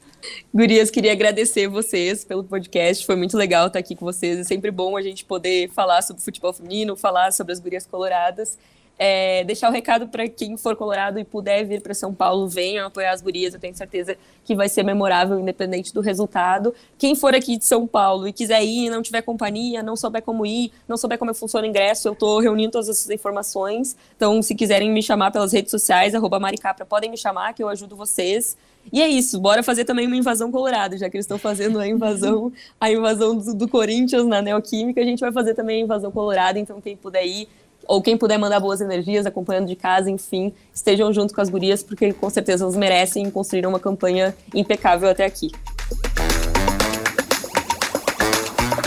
[0.53, 3.05] Gurias, queria agradecer vocês pelo podcast.
[3.05, 4.39] Foi muito legal estar aqui com vocês.
[4.39, 8.57] É sempre bom a gente poder falar sobre futebol feminino, falar sobre as gurias coloradas.
[8.99, 12.87] É, deixar o recado para quem for colorado e puder vir para São Paulo, venham
[12.87, 13.53] apoiar as gurias.
[13.53, 16.73] Eu tenho certeza que vai ser memorável, independente do resultado.
[16.97, 20.45] Quem for aqui de São Paulo e quiser ir, não tiver companhia, não souber como
[20.45, 23.95] ir, não souber como funciona o ingresso, eu estou reunindo todas essas informações.
[24.15, 27.69] Então, se quiserem me chamar pelas redes sociais, arroba Maricapra, podem me chamar que eu
[27.69, 28.57] ajudo vocês.
[28.91, 31.87] E é isso, bora fazer também uma invasão colorada, já que eles estão fazendo a
[31.87, 36.09] invasão, a invasão do, do Corinthians na Neoquímica, a gente vai fazer também a invasão
[36.09, 37.49] colorada, então quem puder ir,
[37.87, 41.81] ou quem puder mandar boas energias, acompanhando de casa, enfim, estejam junto com as gurias,
[41.81, 45.51] porque com certeza elas merecem construíram uma campanha impecável até aqui.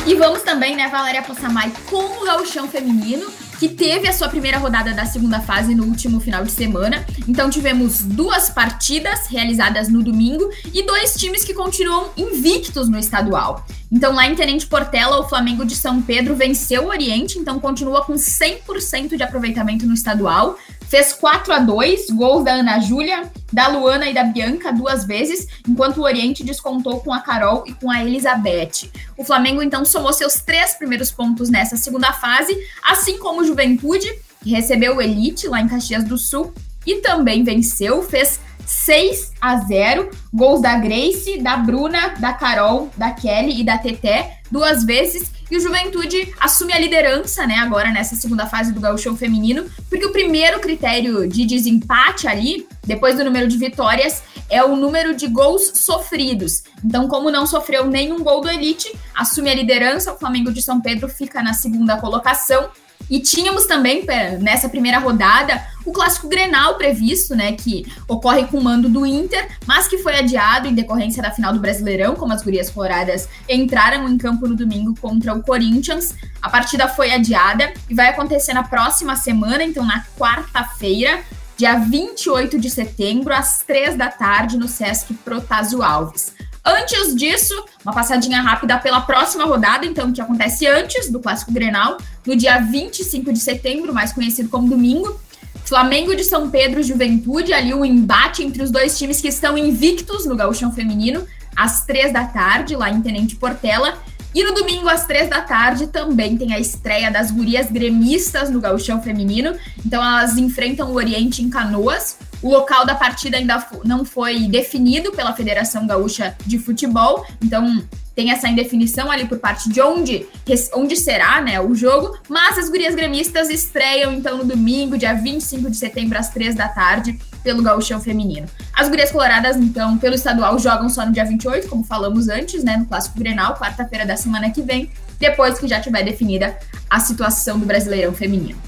[0.07, 3.31] E vamos também, né, Valéria Possamay, com o gauchão feminino,
[3.61, 7.05] que teve a sua primeira rodada da segunda fase no último final de semana.
[7.29, 13.67] Então tivemos duas partidas realizadas no domingo e dois times que continuam invictos no estadual.
[13.93, 18.03] Então lá em Tenente Portela, o Flamengo de São Pedro venceu o Oriente, então continua
[18.03, 20.57] com 100% de aproveitamento no estadual.
[20.91, 25.47] Fez 4 a 2 gols da Ana Júlia, da Luana e da Bianca duas vezes,
[25.67, 28.91] enquanto o Oriente descontou com a Carol e com a Elizabeth.
[29.17, 34.13] O Flamengo então somou seus três primeiros pontos nessa segunda fase, assim como o Juventude,
[34.43, 36.53] que recebeu o Elite lá em Caxias do Sul
[36.85, 40.11] e também venceu, fez 6 a 0.
[40.33, 45.31] Gols da Grace, da Bruna, da Carol, da Kelly e da Teté, duas vezes.
[45.51, 50.07] E o Juventude assume a liderança, né, agora nessa segunda fase do gauchão feminino, porque
[50.07, 55.27] o primeiro critério de desempate ali, depois do número de vitórias, é o número de
[55.27, 56.63] gols sofridos.
[56.85, 60.81] Então, como não sofreu nenhum gol do Elite, assume a liderança, o Flamengo de São
[60.81, 62.71] Pedro fica na segunda colocação
[63.11, 64.07] e tínhamos também,
[64.39, 69.49] nessa primeira rodada, o clássico Grenal previsto, né, que ocorre com o mando do Inter,
[69.67, 74.09] mas que foi adiado em decorrência da final do Brasileirão, como as gurias coloradas entraram
[74.09, 76.15] em campo no domingo contra o Corinthians.
[76.41, 81.21] A partida foi adiada e vai acontecer na próxima semana, então na quarta-feira,
[81.57, 86.33] dia 28 de setembro, às três da tarde, no Sesc Protásio Alves.
[86.65, 87.55] Antes disso,
[87.85, 91.97] uma passadinha rápida pela próxima rodada, então, que acontece antes do Clássico Grenal,
[92.27, 95.19] no dia 25 de setembro, mais conhecido como domingo.
[95.65, 99.57] Flamengo de São Pedro Juventude, ali o um embate entre os dois times que estão
[99.57, 103.99] invictos no gauchão feminino, às três da tarde, lá em Tenente Portela.
[104.35, 108.61] E no domingo, às três da tarde, também tem a estreia das gurias gremistas no
[108.61, 109.55] gauchão feminino.
[109.85, 112.17] Então elas enfrentam o Oriente em Canoas.
[112.43, 117.83] O local da partida ainda não foi definido pela Federação Gaúcha de Futebol, então
[118.15, 120.27] tem essa indefinição ali por parte de onde,
[120.75, 125.71] onde será né, o jogo, mas as gurias gremistas estreiam então no domingo, dia 25
[125.71, 128.47] de setembro, às 3 da tarde, pelo gauchão feminino.
[128.75, 132.77] As gurias coloradas, então, pelo estadual, jogam só no dia 28, como falamos antes, né,
[132.77, 137.59] no Clássico Grenal, quarta-feira da semana que vem, depois que já tiver definida a situação
[137.59, 138.61] do Brasileirão feminino.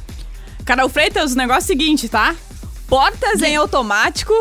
[0.65, 2.37] Carol Freitas, o negócio é o seguinte, tá?
[2.93, 4.35] Portas em automático.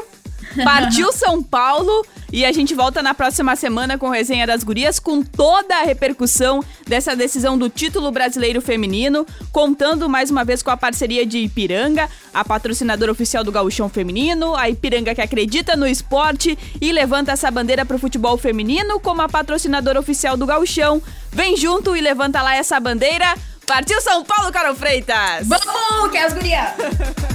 [0.62, 5.24] Partiu São Paulo e a gente volta na próxima semana com resenha das gurias com
[5.24, 10.76] toda a repercussão dessa decisão do título brasileiro feminino, contando mais uma vez com a
[10.76, 16.60] parceria de Ipiranga, a patrocinadora oficial do Gauchão Feminino, a Ipiranga que acredita no esporte
[16.82, 21.02] e levanta essa bandeira para o futebol feminino como a patrocinadora oficial do Gauchão.
[21.32, 23.34] Vem junto e levanta lá essa bandeira.
[23.66, 25.47] Partiu São Paulo, Carol Freitas!
[25.47, 26.72] Vamos, que é as gurias!